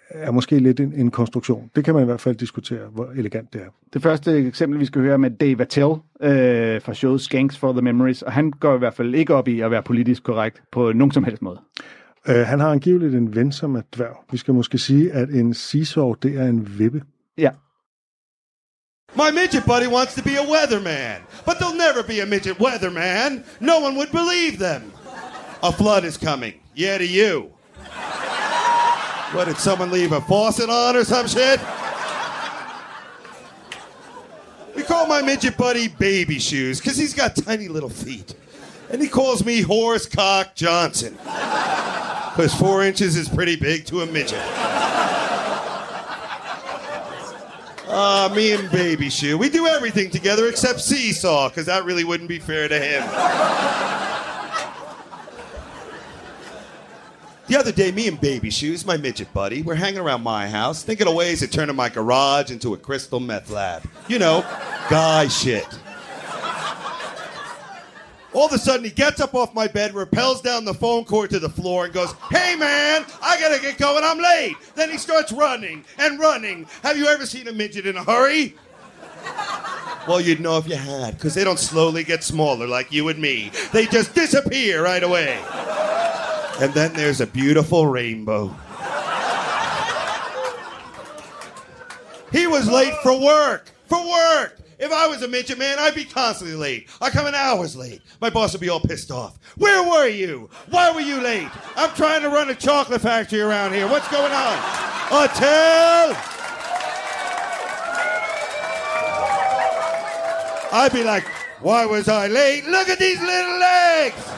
[0.10, 1.72] er måske lidt en, en konstruktion.
[1.76, 3.66] Det kan man i hvert fald diskutere, hvor elegant det er.
[3.94, 7.72] Det første eksempel, vi skal høre er med Dave Attell øh, fra showet Skanks for
[7.72, 10.62] the Memories, og han går i hvert fald ikke op i at være politisk korrekt
[10.72, 11.60] på nogen som helst måde.
[12.30, 14.18] Uh, han har angiveligt en ven, som er dværg.
[14.32, 17.04] Vi skal måske sige, at en seesaw, det er en vippe.
[17.38, 17.50] Ja.
[19.16, 23.44] My midget buddy wants to be a weatherman, but there'll never be a midget weatherman.
[23.60, 24.82] No one would believe them.
[25.64, 26.54] A flood is coming.
[26.76, 27.57] Yeah, to you.
[29.34, 31.60] What, did someone leave a faucet on or some shit?
[34.76, 38.36] We call my midget buddy Baby Shoes because he's got tiny little feet.
[38.90, 44.40] And he calls me Horsecock Johnson because four inches is pretty big to a midget.
[47.90, 49.38] Ah, me and Baby Shoe.
[49.38, 53.02] We do everything together except Seesaw, because that really wouldn't be fair to him.
[57.48, 60.84] The other day, me and Baby Shoes, my midget buddy, we're hanging around my house,
[60.84, 63.84] thinking of ways of turning my garage into a crystal meth lab.
[64.08, 64.42] You know,
[64.90, 65.68] guy shit.
[68.34, 71.30] All of a sudden, he gets up off my bed, rappels down the phone cord
[71.32, 74.56] to the floor, and goes, Hey man, I gotta get going, I'm late.
[74.76, 76.68] Then he starts running and running.
[76.84, 78.56] Have you ever seen a midget in a hurry?
[80.08, 83.20] Well, you'd know if you had, because they don't slowly get smaller like you and
[83.20, 83.52] me.
[83.74, 85.40] They just disappear right away.
[86.60, 88.54] And then there's a beautiful rainbow.
[92.32, 93.70] He was late for work.
[93.88, 94.60] For work.
[94.80, 96.90] If I was a midget man, I'd be constantly late.
[97.02, 98.02] I come in hours late.
[98.22, 99.40] My boss would be all pissed off.
[99.58, 100.50] Where were you?
[100.70, 101.50] Why were you late?
[101.76, 103.88] I'm trying to run a chocolate factory around here.
[103.88, 104.58] What's going on?
[105.10, 106.16] Hotel!
[110.72, 111.24] I'd be like,
[111.62, 112.66] why was I late?
[112.66, 114.37] Look at these little legs!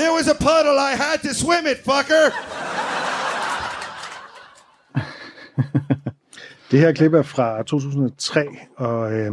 [0.00, 0.78] There was a puddle.
[0.90, 2.24] I had to swim it, fucker.
[6.70, 8.40] Det her klip er fra 2003,
[8.76, 9.32] og øh,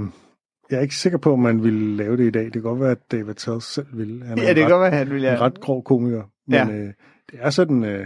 [0.70, 2.43] jeg er ikke sikker på, om man ville lave det i dag.
[2.43, 4.26] Det kan godt være, at David Tell selv ville.
[4.26, 5.18] Han er Ja, en det kan ret, godt være, han vil.
[5.18, 5.36] en Ja.
[5.41, 6.24] ret grov komiker.
[6.47, 6.68] Men Ja.
[6.70, 6.93] øh,
[7.32, 7.84] det er sådan...
[7.84, 8.05] Øh,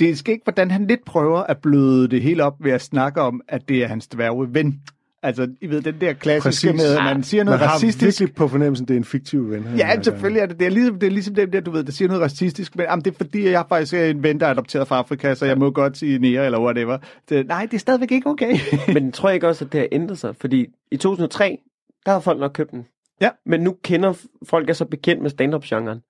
[0.00, 3.20] Det er skægt, hvordan han lidt prøver at bløde det hele op ved at snakke
[3.20, 4.80] om, at det er hans dværge ven.
[5.24, 6.82] Altså, I ved, den der klassiske Præcis.
[6.82, 8.20] med, at man siger man noget har racistisk.
[8.20, 9.62] virkelig på fornemmelsen, det er en fiktiv ven.
[9.64, 10.58] han Ja, har selvfølgelig er det.
[10.58, 12.86] Det er ligesom, det er ligesom dem der, du ved, der siger noget racistisk, men
[12.90, 15.46] jamen, det er fordi, jeg faktisk er en ven, der er adopteret fra Afrika, så
[15.46, 16.98] jeg må godt sige nære eller whatever.
[17.28, 18.56] Det, nej, det er stadigvæk ikke okay.
[18.94, 20.36] Men tror jeg ikke også, at det har ændret sig?
[20.36, 21.58] Fordi i 2003,
[22.06, 22.86] der har folk nok købt den.
[23.20, 23.30] Ja.
[23.46, 24.12] Men nu kender
[24.48, 26.00] folk er så bekendt med stand-up-genren,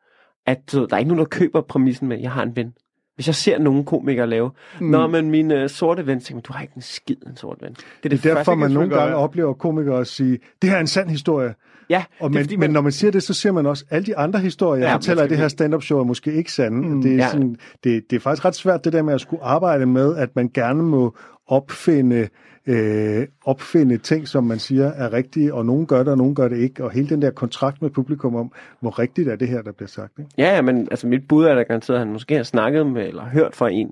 [0.47, 2.73] at du ved, der er ikke nogen, der køber præmissen med, jeg har en ven.
[3.15, 4.51] Hvis jeg ser nogen komikere lave,
[4.81, 4.87] mm.
[4.87, 7.73] Nå, men min uh, sorte ven, tænker du har ikke en skid en sort ven.
[7.73, 10.77] Det er det, Det er derfor, første, man nogle gange oplever komikere sige, det her
[10.77, 11.55] er en sand historie.
[11.93, 14.07] Ja, Og det men, fordi, men når man siger det, så siger man også, alle
[14.07, 16.89] de andre historier, Ja, jeg fortæller i det her stand-up show, er måske ikke sande.
[16.89, 17.29] Mm, det, er ja.
[17.29, 20.37] sådan, det, det er faktisk ret svært, det der med at skulle arbejde med, at
[20.37, 21.17] man gerne må
[21.47, 22.29] opfinde,
[22.67, 26.49] øh, opfinde ting, som man siger er rigtige, og nogen gør det, og nogen gør
[26.49, 26.85] det ikke.
[26.85, 29.89] Og hele den der kontrakt med publikum om, hvor rigtigt er det her, der bliver
[29.89, 30.13] sagt.
[30.19, 30.31] Ikke?
[30.39, 33.09] Ja, ja, men altså mit bud er da garanteret, at han måske har snakket med,
[33.09, 33.91] eller hørt fra en,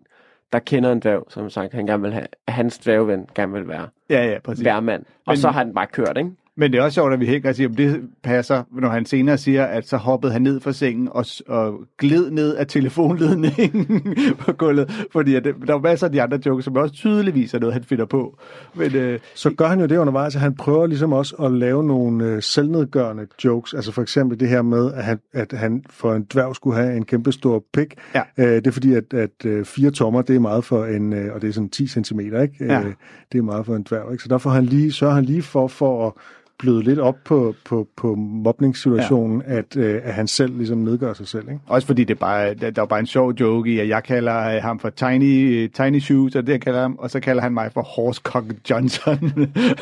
[0.53, 3.53] der kender en dværg, som sagt, at han gerne vil have, at hans dværgven gerne
[3.53, 4.65] vil være ja, ja, præcis.
[4.65, 5.03] værmand.
[5.03, 6.31] Og Men- så har den bare kørt, ikke?
[6.57, 9.07] Men det er også sjovt, at vi hænger og siger, om det passer, når han
[9.07, 14.15] senere siger, at så hoppede han ned fra sengen og, og gled ned af telefonledningen
[14.41, 15.07] på gulvet.
[15.13, 17.73] Fordi at det, der er masser af de andre jokes, som også tydeligvis er noget,
[17.73, 18.39] han finder på.
[18.75, 21.85] Men øh, Så gør han jo det undervejs, at han prøver ligesom også at lave
[21.85, 23.75] nogle øh, selvnedgørende jokes.
[23.75, 26.97] Altså for eksempel det her med, at han, at han for en dværg skulle have
[26.97, 27.95] en kæmpe stor pik.
[28.15, 28.23] Ja.
[28.39, 31.35] Øh, det er fordi, at, at øh, fire tommer, det er meget for en, øh,
[31.35, 32.55] og det er sådan 10 cm, ikke?
[32.61, 32.81] Ja.
[32.81, 32.95] Øh,
[33.33, 34.23] det er meget for en dværg, ikke?
[34.23, 36.13] Så der får han lige, sørger han lige for, for at
[36.61, 39.59] bløde lidt op på, på, på mobningssituationen, ja.
[39.59, 41.49] at, øh, at han selv ligesom nedgør sig selv.
[41.49, 41.61] Ikke?
[41.67, 44.05] Også fordi det er bare, der, der er bare en sjov joke i, at jeg
[44.05, 47.43] kalder øh, ham for Tiny, tiny Shoes, og det jeg kalder ham, og så kalder
[47.43, 49.33] han mig for Horsecock Johnson.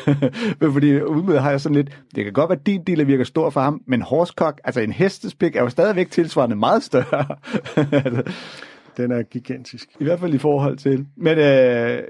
[0.59, 3.23] men fordi umiddelbart har jeg sådan lidt, det kan godt være, at din dealer virker
[3.23, 7.25] stor for ham, men Horsecock, altså en hestespik, er jo stadigvæk tilsvarende meget større.
[8.99, 9.89] Den er gigantisk.
[9.99, 11.07] I hvert fald i forhold til.
[11.15, 11.43] Men øh,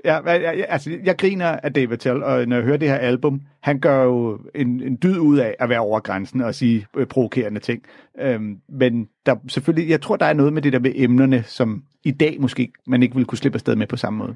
[0.06, 2.96] ja, jeg, jeg, altså, jeg griner af David Tell, og når jeg hører det her
[2.96, 6.88] album, han gør jo en, en dyd ud af at være over grænsen og sige
[6.98, 7.84] øh, provokerende ting.
[8.20, 11.84] Øhm, men der selvfølgelig, jeg tror, der er noget med det der med emnerne, som
[12.04, 14.36] i dag måske man ikke ville kunne slippe afsted med på samme måde.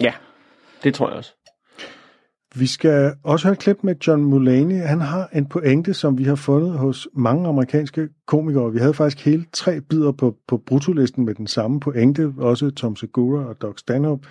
[0.00, 0.12] Ja,
[0.84, 1.34] det tror jeg også.
[2.54, 4.76] Vi skal også høre et klip med John Mulaney.
[4.76, 8.72] Han har en pointe, som vi har fundet hos mange amerikanske komikere.
[8.72, 12.32] Vi havde faktisk hele tre bidder på, på brutolisten med den samme pointe.
[12.38, 14.28] Også Tom Segura og Doc Stanhope.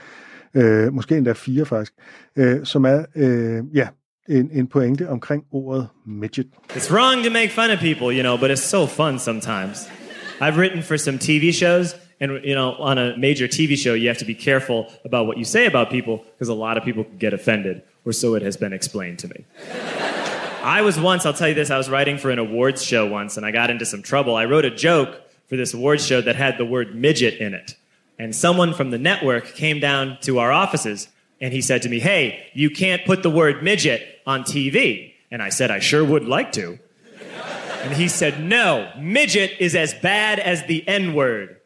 [0.54, 1.94] Øh, måske endda fire faktisk.
[2.36, 3.88] Øh, som er, øh, ja,
[4.30, 6.48] en, en pointe omkring ordet midget.
[6.70, 9.90] It's wrong to make fun of people, you know, but it's so fun sometimes.
[10.42, 14.08] I've written for some TV shows, and you know, on a major TV show, you
[14.08, 17.06] have to be careful about what you say about people because a lot of people
[17.20, 19.46] get offended, or so it has been explained to me.
[20.62, 23.38] I was once, I'll tell you this, I was writing for an awards show once,
[23.38, 24.36] and I got into some trouble.
[24.36, 27.76] I wrote a joke for this awards show that had the word midget in it.
[28.18, 31.08] And someone from the network came down to our offices
[31.42, 35.14] and he said to me, Hey, you can't put the word midget on TV.
[35.32, 36.80] And I said, I sure would like to.
[37.84, 41.62] And he said, No, midget is as bad as the N word.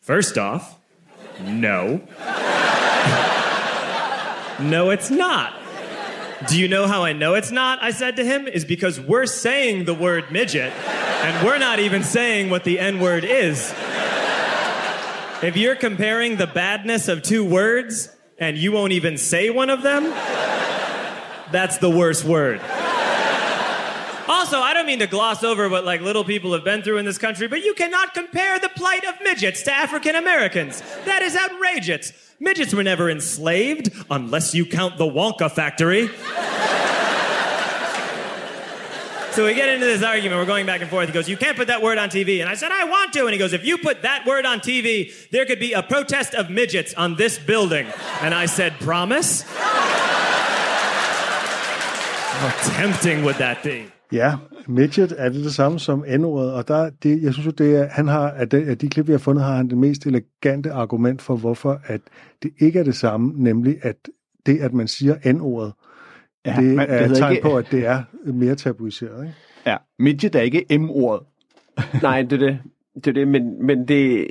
[0.00, 0.78] First off,
[1.42, 2.06] no.
[4.60, 5.54] No, it's not.
[6.48, 7.82] Do you know how I know it's not?
[7.82, 12.04] I said to him, is because we're saying the word midget, and we're not even
[12.04, 13.72] saying what the N word is.
[15.42, 19.82] If you're comparing the badness of two words and you won't even say one of
[19.82, 20.04] them,
[21.50, 22.60] that's the worst word.
[24.28, 27.04] Also, I don't mean to gloss over what like little people have been through in
[27.04, 30.82] this country, but you cannot compare the plight of midgets to African Americans.
[31.04, 32.12] That is outrageous.
[32.40, 36.08] Midgets were never enslaved, unless you count the Wonka factory.
[39.38, 40.40] So we get into this argument.
[40.40, 41.06] We're going back and forth.
[41.06, 42.40] He goes, You can't put that word on TV.
[42.40, 43.20] And I said, I want to.
[43.20, 46.34] And he goes, If you put that word on TV, there could be a protest
[46.34, 47.86] of midgets on this building.
[48.20, 49.42] And I said, Promise?
[52.32, 53.86] How tempting would that be?
[54.10, 54.38] Ja,
[54.68, 57.88] midget er det det samme som N-ordet, og der, det, jeg synes jo, det er,
[57.90, 60.72] han har, at de, af de klip, vi har fundet, har han det mest elegante
[60.72, 62.00] argument for, hvorfor at
[62.42, 63.96] det ikke er det samme, nemlig at
[64.46, 65.72] det, at man siger N-ordet,
[66.46, 69.22] ja, det det er et tegn ikke- på, at det er mere tabuiseret.
[69.24, 69.34] Ikke?
[69.66, 71.26] Ja, midget er ikke M-ordet.
[72.02, 72.58] Nej, det er det.
[72.94, 74.26] Det er det, men, men det,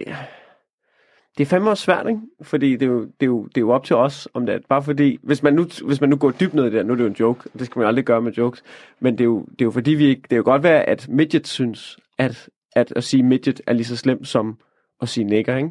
[1.37, 2.21] det er fandme også svært, ikke?
[2.41, 4.55] Fordi det er, jo, det, er jo, det er jo op til os, om det
[4.55, 4.59] er.
[4.69, 6.93] Bare fordi, hvis man, nu, hvis man nu går dybt ned i det, her, nu
[6.93, 8.63] er det jo en joke, og det skal man aldrig gøre med jokes,
[8.99, 10.89] men det er jo, det er jo fordi, vi ikke, det er jo godt være,
[10.89, 14.57] at midget synes, at, at at sige midget er lige så slemt som
[15.01, 15.69] at sige nigger, ikke?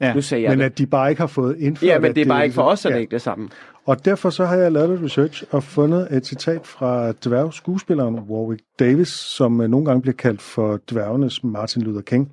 [0.00, 0.14] Ja.
[0.14, 0.64] Nu sagde jeg Men det.
[0.64, 1.88] at de bare ikke har fået indført...
[1.88, 2.94] Ja, men at det er bare ikke for os, at ja.
[2.94, 3.48] det ikke er det samme.
[3.86, 8.62] Og derfor så har jeg lavet lidt research og fundet et citat fra dværgskuespilleren Warwick
[8.78, 12.32] Davis, som øh, nogle gange bliver kaldt for dværgenes Martin Luther King.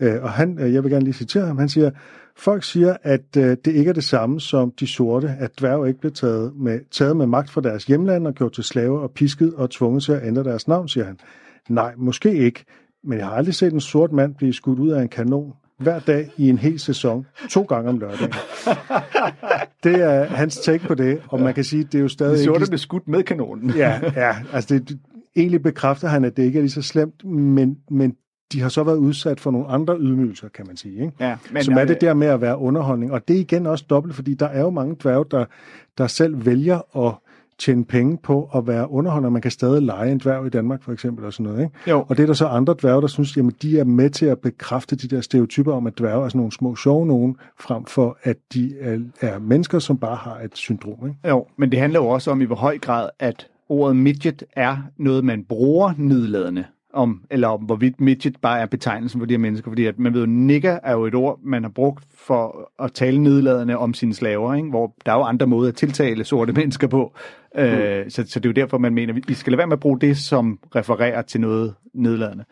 [0.00, 1.90] Øh, Og han, øh, jeg vil gerne lige citere ham, han siger,
[2.36, 6.12] folk siger, at det ikke er det samme som de sorte, at dværge ikke bliver
[6.14, 9.70] taget med, taget med magt fra deres hjemland og gjort til slaver og pisket og
[9.70, 11.18] tvunget til at ændre deres navn, siger han.
[11.68, 12.64] Nej, måske ikke,
[13.04, 15.52] men jeg har aldrig set en sort mand blive skudt ud af en kanon
[15.82, 18.32] hver dag i en hel sæson, to gange om lørdagen.
[19.84, 22.32] Det er hans take på det, og man kan sige, det er jo stadig...
[22.32, 23.70] De ikke sorte blev skudt med kanonen.
[23.70, 24.98] Ja, ja, altså det,
[25.36, 28.14] egentlig bekræfter han, at det ikke er lige så slemt, men, men
[28.52, 30.94] de har så været udsat for nogle andre ydmygelser, kan man sige.
[30.94, 31.12] Ikke?
[31.20, 33.12] Ja, men, Som er det der med at være underholdning.
[33.12, 35.44] Og det er igen også dobbelt, fordi der er jo mange dværge, der,
[35.98, 37.14] der selv vælger at
[37.58, 39.28] tjene penge på at være underholder.
[39.28, 41.62] Man kan stadig lege en dværg i Danmark, for eksempel, og sådan noget.
[41.62, 41.90] Ikke?
[41.90, 42.04] Jo.
[42.08, 44.38] Og det er der så andre dværge, der synes, jamen de er med til at
[44.38, 48.18] bekræfte de der stereotyper om, at dværge er sådan nogle små sjove nogen, frem for
[48.22, 51.08] at de er, er mennesker, som bare har et syndrom.
[51.08, 51.28] Ikke?
[51.28, 54.76] Jo, men det handler jo også om i hvor høj grad, at ordet midget er
[54.96, 59.38] noget, man bruger nedladende om, eller om hvorvidt midget bare er betegnelsen for de her
[59.38, 62.70] mennesker, fordi at man ved jo, nigger er jo et ord, man har brugt for
[62.84, 64.68] at tale nedladende om sine slaver, ikke?
[64.68, 67.12] hvor der er jo andre måder at tiltale sorte mennesker på.
[67.54, 67.60] Mm.
[67.62, 69.76] Øh, så, så det er jo derfor, man mener, at vi skal lade være med
[69.76, 72.44] at bruge det, som refererer til noget nedladende.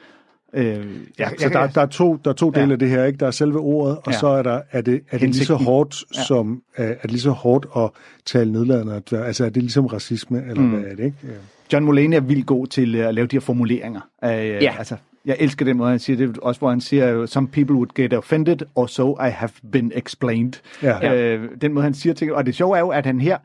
[0.54, 0.82] Øh, jeg,
[1.18, 2.72] Ja, så der, der, er to, der er to dele Ja.
[2.72, 3.18] af det her, ikke?
[3.18, 4.18] Der er selve ordet, og Ja.
[4.18, 6.22] så er, der, er, det, er det lige så hårdt, Ja.
[6.22, 7.90] som, er, er det lige så hårdt at
[8.26, 9.02] tale nedladende?
[9.12, 10.70] Altså er det ligesom racisme, eller mm.
[10.70, 11.16] hvad er det, ikke?
[11.24, 11.28] Ja.
[11.72, 14.00] John Mulaney er vildt god til øh, at lave de her formuleringer.
[14.24, 14.74] Øh, Ja.
[14.78, 14.96] altså,
[15.26, 16.38] jeg elsker den måde, han siger det.
[16.38, 20.52] Også hvor han siger, some people would get offended, or so I have been explained.
[20.82, 21.14] Ja.
[21.34, 22.32] Øh, den måde, han siger ting.
[22.32, 23.38] Og det sjove er jo, at han her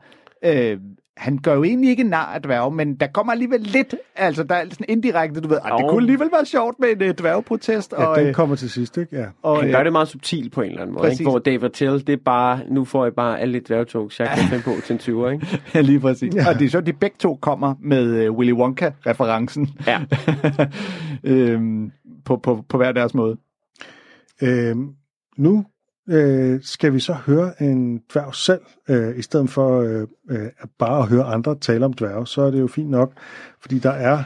[0.44, 0.78] øh,
[1.16, 4.54] han gør jo egentlig ikke nar af dværge, men der kommer alligevel lidt, altså der
[4.54, 7.92] er sådan indirekte, du ved, "Ej, det kunne alligevel være sjovt med en uh, dværgeprotest.
[7.92, 9.16] Ja, og, den øh, kommer til sidst, ikke?
[9.16, 9.26] Ja.
[9.42, 11.20] og, Han øh, gør det meget subtilt på en eller anden måde, Præcis.
[11.20, 11.30] ikke?
[11.30, 14.44] hvor Dave Attell, det er bare, nu får jeg bare alle de dværgjokes, jeg kan
[14.50, 15.60] finde på til en 20'er, ikke?
[15.74, 16.34] Ja, lige præcis.
[16.34, 16.48] Ja.
[16.48, 19.68] Og det er så, de begge to kommer med uh, Willy Wonka-referencen.
[19.86, 20.00] Ja.
[21.32, 21.90] øhm,
[22.24, 23.36] på, på, på hver deres måde.
[24.42, 24.88] Øhm,
[25.36, 25.64] nu
[26.08, 30.48] øh, skal vi så høre en dværg selv, øh, i stedet for øh, øh,
[30.78, 33.12] bare at høre andre tale om dværge, så er det jo fint nok,
[33.60, 34.24] fordi der er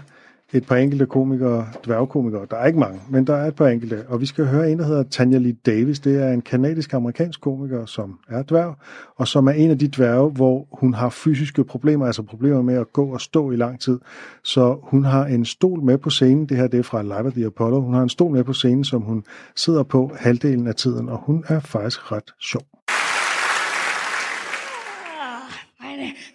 [0.52, 4.04] et par enkelte komikere, dværgkomikere, der er ikke mange, men der er et par enkelte,
[4.08, 7.86] og vi skal høre en, der hedder Tanya Lee Davis, det er en kanadisk-amerikansk komiker,
[7.86, 8.74] som er dværg,
[9.16, 12.74] og som er en af de dværge, hvor hun har fysiske problemer, altså problemer med
[12.74, 13.98] at gå og stå i lang tid,
[14.44, 17.32] så hun har en stol med på scenen, det her det er fra Live at
[17.32, 19.24] the Apollo, hun har en stol med på scenen, som hun
[19.56, 22.69] sidder på halvdelen af tiden, og hun er faktisk ret sjov.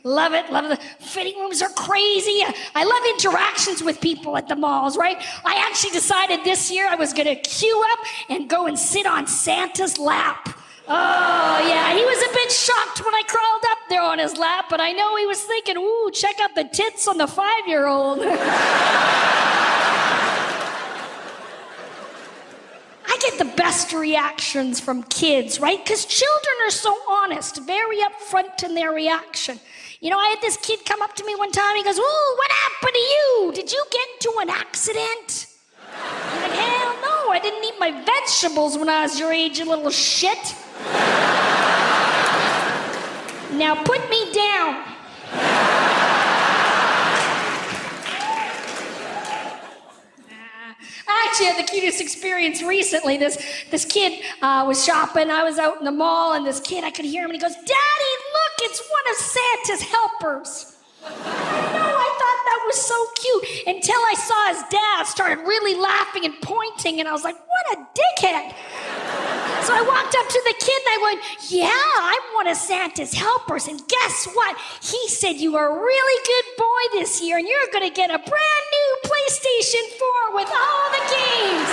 [0.04, 0.52] Love it.
[0.52, 2.44] Love the fitting rooms are crazy.
[2.74, 5.18] I love interactions with people at the malls, right?
[5.44, 8.00] I actually decided this year I was going to queue up
[8.30, 10.58] and go and sit on Santa's lap.
[10.88, 11.96] Oh, yeah.
[11.96, 14.92] He was a bit shocked when I crawled up there on his lap, but I
[14.92, 18.20] know he was thinking, ooh, check out the tits on the five year old.
[23.16, 25.82] I get the best reactions from kids, right?
[25.82, 29.58] Because children are so honest, very upfront in their reaction.
[30.02, 31.78] You know, I had this kid come up to me one time.
[31.78, 33.52] He goes, Ooh, what happened to you?
[33.56, 35.48] Did you get into an accident?
[35.94, 39.66] I'm like, hell no, I didn't eat my vegetables when I was your age, you
[39.66, 40.54] little shit.
[43.54, 44.84] now put me down.
[51.08, 53.18] I actually had the cutest experience recently.
[53.18, 53.38] This
[53.70, 55.30] this kid uh, was shopping.
[55.30, 57.42] I was out in the mall, and this kid, I could hear him, and he
[57.42, 58.56] goes, "Daddy, look!
[58.62, 61.96] It's one of Santa's helpers." I know.
[61.98, 66.36] I thought that was so cute until I saw his dad started really laughing and
[66.42, 68.54] pointing, and I was like, "What a dickhead!"
[69.66, 73.16] So I walked up to the kid and I went, Yeah, I'm one of Santa's
[73.16, 73.68] helpers.
[73.68, 74.56] And guess what?
[74.80, 78.12] He said you are a really good boy this year and you're going to get
[78.12, 78.55] a brand
[79.26, 81.72] PlayStation 4 with all the games.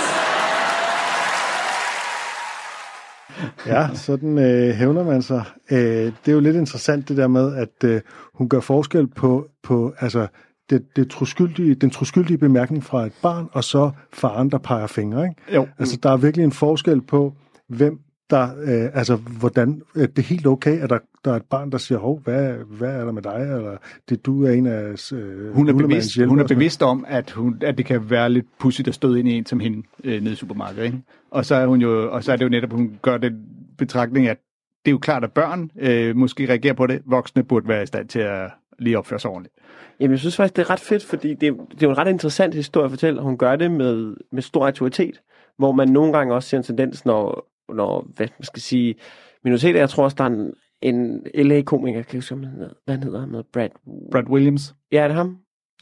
[3.67, 5.43] Ja, sådan øh, hævner man sig.
[5.71, 8.01] Øh, det er jo lidt interessant det der med, at øh,
[8.33, 10.27] hun gør forskel på, på altså,
[10.69, 15.23] det, det troskyldige, den troskyldige bemærkning fra et barn, og så faren, der peger fingre.
[15.23, 15.55] Ikke?
[15.55, 15.67] Jo.
[15.79, 17.33] Altså, der er virkelig en forskel på,
[17.69, 17.99] hvem
[18.29, 21.71] der, øh, altså, hvordan, øh, det er helt okay, at der, der er et barn,
[21.71, 23.77] der siger, hov, hvad, hvad er der med dig, eller
[24.09, 27.57] det, du er en af øh, Hun er, bevidst, hun er bevidst om, at, hun,
[27.61, 30.33] at det kan være lidt pudsigt at støde ind i en som hende øh, nede
[30.33, 30.85] i supermarkedet.
[30.85, 30.97] Ikke?
[31.31, 33.33] Og, så er hun jo, og så er det jo netop, at hun gør den
[33.77, 34.37] betragtning, at
[34.85, 37.01] det er jo klart, at børn øh, måske reagerer på det.
[37.05, 39.55] Voksne burde være i stand til at lige opføre sig ordentligt.
[39.99, 41.97] Jamen, jeg synes faktisk, det er ret fedt, fordi det, er- det er jo en
[41.97, 45.21] ret interessant historie at fortælle, og hun gør det med, med stor autoritet,
[45.57, 48.95] hvor man nogle gange også ser en tendens, når, når hvad man skal sige,
[49.43, 50.53] minoriteter, jeg tror også, der er en,
[50.83, 53.69] en LA-komiker, kan jeg huske, hvad han hedder, hvad han hedder, Brad.
[54.11, 54.75] Brad Williams.
[54.91, 55.27] Ja, er det ham?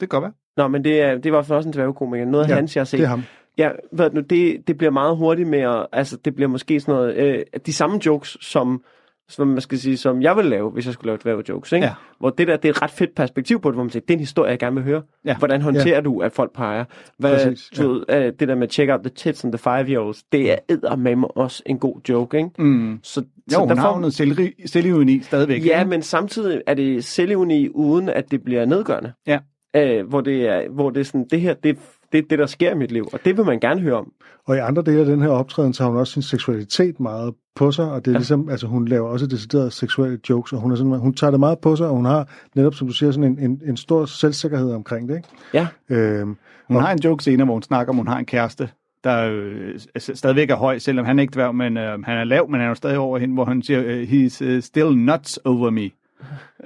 [0.00, 0.32] kan godt være.
[0.56, 2.24] Nå, men det er, det var også en dværgekomiker.
[2.24, 2.98] Noget af Ja, hans, jeg har set.
[2.98, 3.22] det er ham.
[3.58, 6.94] Ja, hvad nu, det, det bliver meget hurtigt med at, altså det bliver måske sådan
[6.94, 8.82] noget, øh, de samme jokes, som,
[9.28, 11.86] som man skal sige, som jeg vil lave, hvis jeg skulle lave dværge-jokes, ikke?
[11.86, 11.92] Ja.
[12.18, 14.10] Hvor det der, det er et ret fedt perspektiv på det, hvor man siger, det
[14.10, 15.02] er en historie, jeg gerne vil høre.
[15.24, 15.36] Ja.
[15.36, 16.84] Hvordan håndterer du, at folk peger?
[17.18, 20.22] Hvad, Præcis, du ved, øh, det der med check out the tits and the five-year-olds,
[20.32, 22.50] det er eddermame også en god joke, ikke?
[22.58, 22.98] Mm.
[23.02, 25.66] Så, Jo, hun der har noget selvri- selvironi stadigvæk.
[25.66, 25.90] Ja, ikke?
[25.90, 29.12] men samtidig er det selvivni, uden at det bliver nedgørende.
[29.26, 29.38] Ja.
[29.76, 31.78] Øh, hvor, det er, hvor det er sådan, det her, det,
[32.12, 34.12] det er det, der sker i mit liv, og det vil man gerne høre om.
[34.46, 37.34] Og i andre dele af den her optræden, så har hun også sin seksualitet meget
[37.56, 38.18] på sig, og det er ja.
[38.18, 41.40] ligesom, altså hun laver også deciderede seksuelle jokes, og hun, er sådan, hun tager det
[41.40, 44.04] meget på sig, og hun har netop, som du siger, sådan en, en, en stor
[44.04, 45.28] selvsikkerhed omkring det, ikke?
[45.54, 45.68] Ja.
[45.88, 46.36] Øhm,
[46.68, 48.68] Hun har en joke senere, hvor hun snakker om, hun har en kæreste,
[49.04, 52.50] der øh, stadigvæk er høj, selvom han er ikke dværg, men øh, han er lav,
[52.50, 55.38] men han er jo stadig over hende, hvor han siger, øh, he's uh, still nuts
[55.44, 55.90] over me.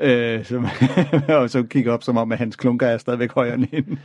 [0.01, 0.67] Øh, som,
[1.29, 3.97] og så kigger op som om, at hans klunker er stadigvæk højere end hende.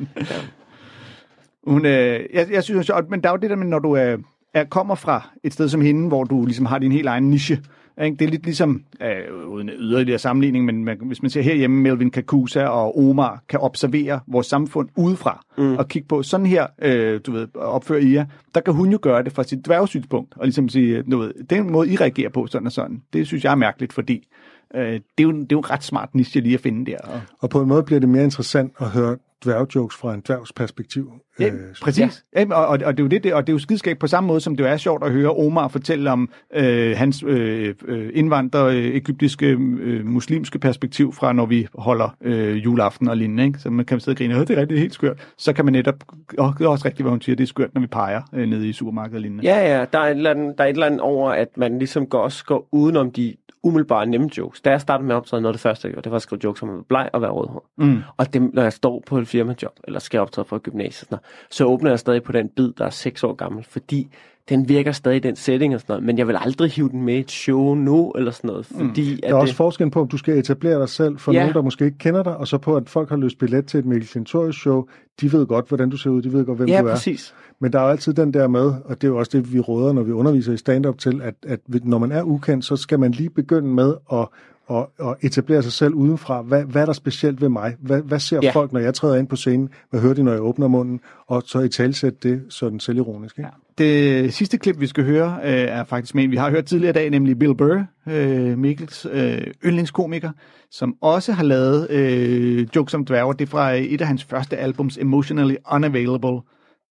[1.68, 3.98] Hun, øh, jeg, jeg synes, sjovt, men der er jo det der med, når du
[3.98, 4.20] øh,
[4.54, 7.60] er, kommer fra et sted som hende, hvor du ligesom har din helt egen niche.
[8.02, 8.18] Ikke?
[8.18, 12.12] Det er lidt ligesom, øh, uden yderligere sammenligning, men man, hvis man ser herhjemme, Melvin
[12.12, 15.78] Kakusa og Omar kan observere vores samfund udefra mm.
[15.78, 19.00] og kigge på, sådan her, øh, du ved, opfører I jer, der kan hun jo
[19.02, 22.48] gøre det fra sit dværgsynspunkt, og ligesom sige, du ved, den måde, I reagerer på,
[22.48, 24.28] sådan og sådan, det synes jeg er mærkeligt, fordi
[24.76, 26.98] øh, det, er jo, det er jo en ret smart niche lige at finde der.
[26.98, 30.54] Og, og på en måde bliver det mere interessant at høre dværgjokes fra en dværgs
[30.54, 32.26] perspektiv, Ja, Øh, præcis.
[32.36, 32.46] Ja.
[32.56, 34.28] og, og, og, det er jo det, det, og det er jo skidskab på samme
[34.28, 38.10] måde, som det jo er sjovt at høre Omar fortælle om øh, hans øh, øh,
[38.14, 39.46] indvandrer, øh, egyptiske,
[39.80, 43.46] øh, muslimske perspektiv fra, når vi holder øh, juleaften og lignende.
[43.46, 43.60] Ikke?
[43.60, 45.34] Så man kan sidde og grine, "Åh, det er rigtig helt skørt.
[45.38, 45.96] Så kan man netop,
[46.38, 48.50] og det er også rigtigt, hvad hun siger, det er skørt, når vi peger øh,
[48.50, 49.44] nede i supermarkedet og lignende.
[49.44, 51.78] Ja, ja, der er, et eller andet, der er et eller andet over, at man
[51.78, 54.62] ligesom går, også går udenom de umiddelbare nemme jokes.
[54.62, 56.40] Da jeg startede med optræde, noget af det første, jeg gjorde, det var at skrive
[56.44, 57.66] jokes om at være bleg og være rødhåret.
[57.78, 58.02] Mm.
[58.18, 61.18] Og dem, når jeg står på et firmajob, eller skal optræde for et noget,
[61.50, 64.08] så åbner jeg stadig på den bid, der er 6 år gammel, fordi
[64.50, 67.02] den virker stadig i den setting og sådan noget, men jeg vil aldrig hive den
[67.02, 69.90] med i et show nu, eller sådan noget, fordi Der at er også det, forskel
[69.92, 71.38] på, om du skal etablere dig selv for Ja.
[71.38, 71.44] ja.
[71.44, 73.78] nogen, der måske ikke kender dig, og så på, at folk har løst billet til
[73.80, 74.86] et Mikkel Klintorius show.
[75.22, 76.22] De ved godt, hvordan du ser ud.
[76.22, 76.92] De ved godt, hvem ja, du er.
[76.94, 77.34] præcis.
[77.60, 79.60] Men der er jo altid den der med, og det er jo også det, vi
[79.60, 83.00] råder, når vi underviser i stand-up til, at, at når man er ukendt, så skal
[83.00, 84.28] man lige begynde med at,
[84.72, 86.42] at, at etablere sig selv udenfra.
[86.42, 87.76] Hvad, hvad er der specielt ved mig?
[87.80, 88.48] Hvad, hvad ser Ja.
[88.48, 88.52] ja.
[88.52, 89.70] folk, når jeg træder ind på scenen?
[89.90, 91.00] Hvad hører de, når jeg åbner munden?
[91.28, 93.38] Og så i talsætte det sådan selvironisk.
[93.38, 93.50] Ikke?
[93.82, 96.90] Det sidste klip, vi skal høre, øh, er faktisk med en, vi har hørt tidligere
[96.90, 100.32] i dag, nemlig Bill Burr, øh, Mikkels øh, yndlingskomiker,
[100.72, 103.34] som også har lavet øh, jokes om dværge.
[103.34, 106.38] Det er fra et af hans første albums, Emotionally Unavailable.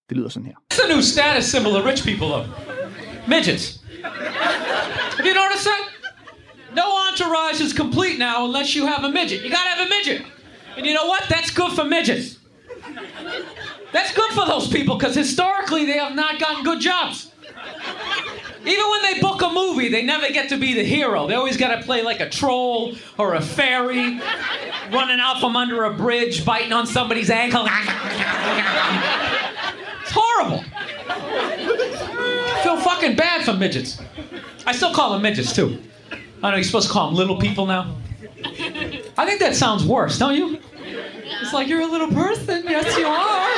[0.08, 0.54] Det lyder sådan her.
[0.72, 2.46] It's a new status symbol of rich people, though.
[3.28, 3.64] Midgets.
[5.18, 5.82] Have you noticed that?
[6.80, 9.38] No entourage is complete now unless you have a midget.
[9.44, 10.18] You gotta have a midget.
[10.76, 11.22] And you know what?
[11.34, 12.26] That's good for midgets.
[13.92, 17.30] That's good for those people because historically they have not gotten good jobs.
[18.66, 21.26] Even when they book a movie, they never get to be the hero.
[21.26, 24.20] They always got to play like a troll or a fairy,
[24.92, 27.66] running out from under a bridge, biting on somebody's ankle.
[30.02, 30.64] It's horrible.
[31.08, 33.98] I feel fucking bad for midgets.
[34.66, 35.82] I still call them midgets too.
[36.42, 37.96] I know you're supposed to call them little people now.
[38.44, 40.58] I think that sounds worse, don't you?
[40.82, 42.64] It's like you're a little person.
[42.64, 43.50] Yes, you are.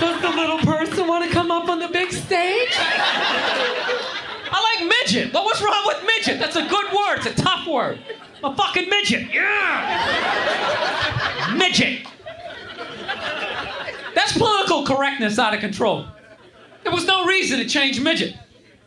[0.00, 2.74] Does the little person want to come up on the big stage?
[4.54, 5.32] I like midget.
[5.32, 6.38] But what's wrong with midget?
[6.38, 7.18] That's a good word.
[7.18, 7.98] It's a tough word.
[8.44, 9.32] A fucking midget.
[9.32, 9.84] Yeah.
[11.56, 12.06] Midget.
[14.14, 16.06] That's political correctness out of control.
[16.82, 18.36] There was no reason to change midget.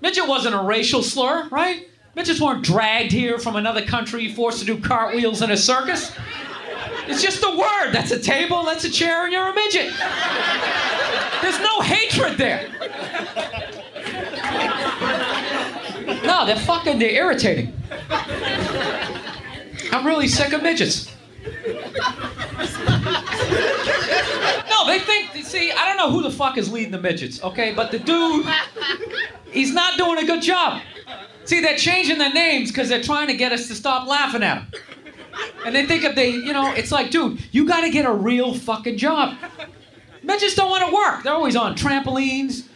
[0.02, 1.88] Midget wasn't a racial slur, right?
[2.16, 6.12] Midgets weren't dragged here from another country, forced to do cartwheels in a circus.
[7.08, 7.92] It's just a word.
[7.92, 9.94] That's a table, that's a chair, and you're a midget.
[11.42, 12.70] There's no hatred there.
[16.24, 17.74] No, they're fucking, they're irritating.
[19.92, 21.12] I'm really sick of midgets.
[24.70, 27.74] No, they think, see, I don't know who the fuck is leading the midgets, okay?
[27.74, 28.46] But the dude,
[29.52, 30.82] he's not doing a good job.
[31.46, 34.56] See, they're changing their names because they're trying to get us to stop laughing at
[34.72, 34.82] them.
[35.66, 38.14] And they think if they, you know, it's like, dude, you got to get a
[38.14, 39.36] real fucking job.
[40.24, 41.24] Men just don't want to work.
[41.24, 42.68] They're always on trampolines,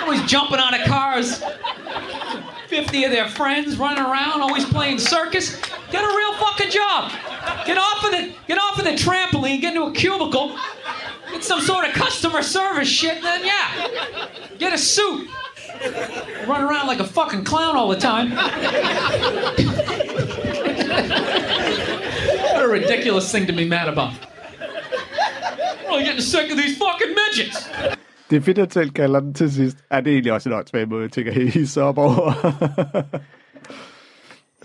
[0.00, 1.42] always jumping out of cars.
[2.68, 5.60] 50 of their friends running around, always playing circus.
[5.90, 7.12] Get a real fucking job.
[7.64, 10.58] Get off of the get off of the trampoline, get into a cubicle,
[11.30, 14.28] get some sort of customer service shit, and then yeah.
[14.58, 15.28] Get a suit.
[16.46, 18.32] Run around like a fucking clown all the time.
[22.54, 24.12] What a ridiculous thing to be mad about.
[25.90, 27.70] I'm getting sick of these fucking midgets.
[28.30, 29.76] Det er fedt, at selv kalder den til sidst.
[29.92, 32.32] Ja, det er egentlig også en åndssvag måde, jeg tænker, hisse op over.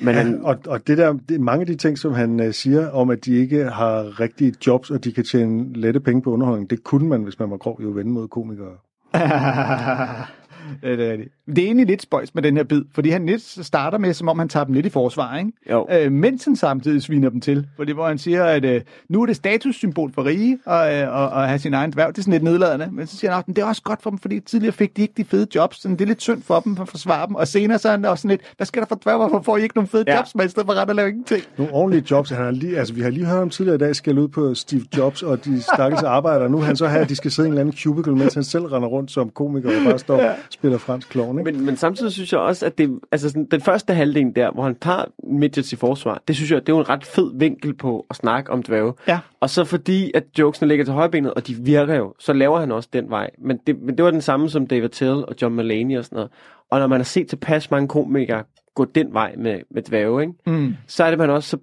[0.04, 2.52] Men Ja, han, og, og det der, det, mange af de ting, som han uh,
[2.52, 6.32] siger om, at de ikke har rigtige jobs, og de kan tjene lette penge på
[6.32, 8.78] underholdning, det kunne man, hvis man var grov i at vende mod komikere.
[10.84, 11.34] det, er det, rigtigt.
[11.48, 14.28] det er egentlig lidt spøjs med den her bid, fordi han lidt starter med, som
[14.30, 15.52] om han tager dem lidt i forsvar, ikke?
[15.72, 15.88] Jo.
[15.92, 17.68] Øh, mens han samtidig sviner dem til.
[17.76, 21.42] Fordi hvor han siger, at øh, nu er det statussymbol for rige at, øh, at,
[21.42, 22.08] at have sin egen dværg.
[22.08, 22.90] Det er sådan lidt nedladende.
[22.92, 25.02] Men så siger han, at det er også godt for dem, fordi tidligere fik de
[25.02, 25.82] ikke de fede jobs.
[25.82, 27.36] Så det er lidt synd for dem at forsvare dem.
[27.36, 29.18] Og senere så er han også sådan lidt, hvad skal der for dværg?
[29.18, 30.16] Hvorfor får I ikke nogen fede Ja.
[30.18, 30.36] jobs?
[30.36, 31.44] Men i stedet for ret at lave ingenting.
[31.58, 32.30] Nogle ordentlige jobs.
[32.30, 34.54] Han har lige, altså, vi har lige hørt om tidligere i dag, skal ud på
[34.56, 36.50] Steve Jobs og de stakkels arbejdere.
[36.50, 38.44] Nu han så her, at de skal sidde i en eller anden cubicle, mens han
[38.44, 41.40] selv render rundt som komiker og bare står og spiller fransk klovn.
[41.40, 41.52] Ikke?
[41.52, 44.64] men, men samtidig synes jeg også, at det, altså sådan, den første halvdel der, hvor
[44.64, 47.74] han tager midgets i forsvar, det synes jeg, det er jo en ret fed vinkel
[47.74, 48.94] på at snakke om dværge.
[49.08, 49.20] Ja.
[49.40, 52.72] Og så fordi, at jokesene ligger til højbenet, og de virker jo, så laver han
[52.72, 53.30] også den vej.
[53.38, 56.16] Men det, men det var den samme som David Tell og John Mulaney og sådan
[56.16, 56.32] noget.
[56.70, 58.44] Og når man har set tilpas mange komikere
[58.76, 60.34] gå den vej med, med dværge, ikke?
[60.46, 60.76] Mm.
[60.88, 61.58] så er det man også, så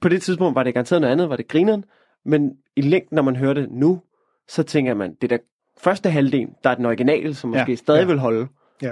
[0.00, 1.84] på det tidspunkt var det garanteret noget andet, var det grineren,
[2.24, 4.00] men i længden, når man hører det nu,
[4.48, 5.38] så tænker man, det der
[5.80, 8.06] første halvdel, der er den originale, som Ja, måske stadig ja.
[8.06, 8.46] vil holde.
[8.82, 8.90] Ja.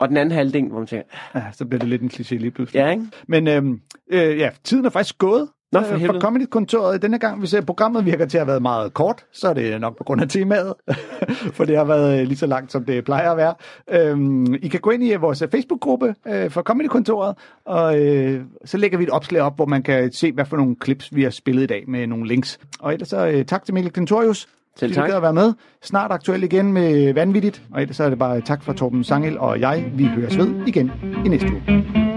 [0.00, 2.50] Og den anden halvdel, hvor man tænker, Ja, så bliver det lidt en kliché lige
[2.50, 2.80] pludselig.
[2.80, 3.04] ja, ikke?
[3.26, 3.80] Men øhm,
[4.10, 5.48] øh, ja, tiden er faktisk gået.
[5.72, 6.20] Nå, for øh, helvede.
[6.20, 7.02] Comedy-kontoret.
[7.02, 9.80] Denne gang, hvis øh, programmet virker til at have været meget kort, så er det
[9.80, 10.74] nok på grund af temaet,
[11.56, 13.54] for det har været øh, lige så langt, som det plejer at være.
[13.90, 18.98] Øhm, I kan gå ind i vores Facebook-gruppe øh, for Comedy-kontoret, og øh, så lægger
[18.98, 21.62] vi et opslag op, hvor man kan se, hvad for nogle clips, vi har spillet
[21.62, 22.58] i dag med nogle links.
[22.80, 24.48] Og ellers så øh, tak til Mikkel Klintorius,
[24.78, 25.10] Selv tak.
[25.10, 25.52] at være med.
[25.82, 29.38] Snart aktuel igen med Vanvittigt, og ellers så er det bare tak fra Torben Sangel
[29.38, 29.84] og jeg.
[29.94, 30.92] Vi høres ved igen
[31.24, 32.07] i næste uge.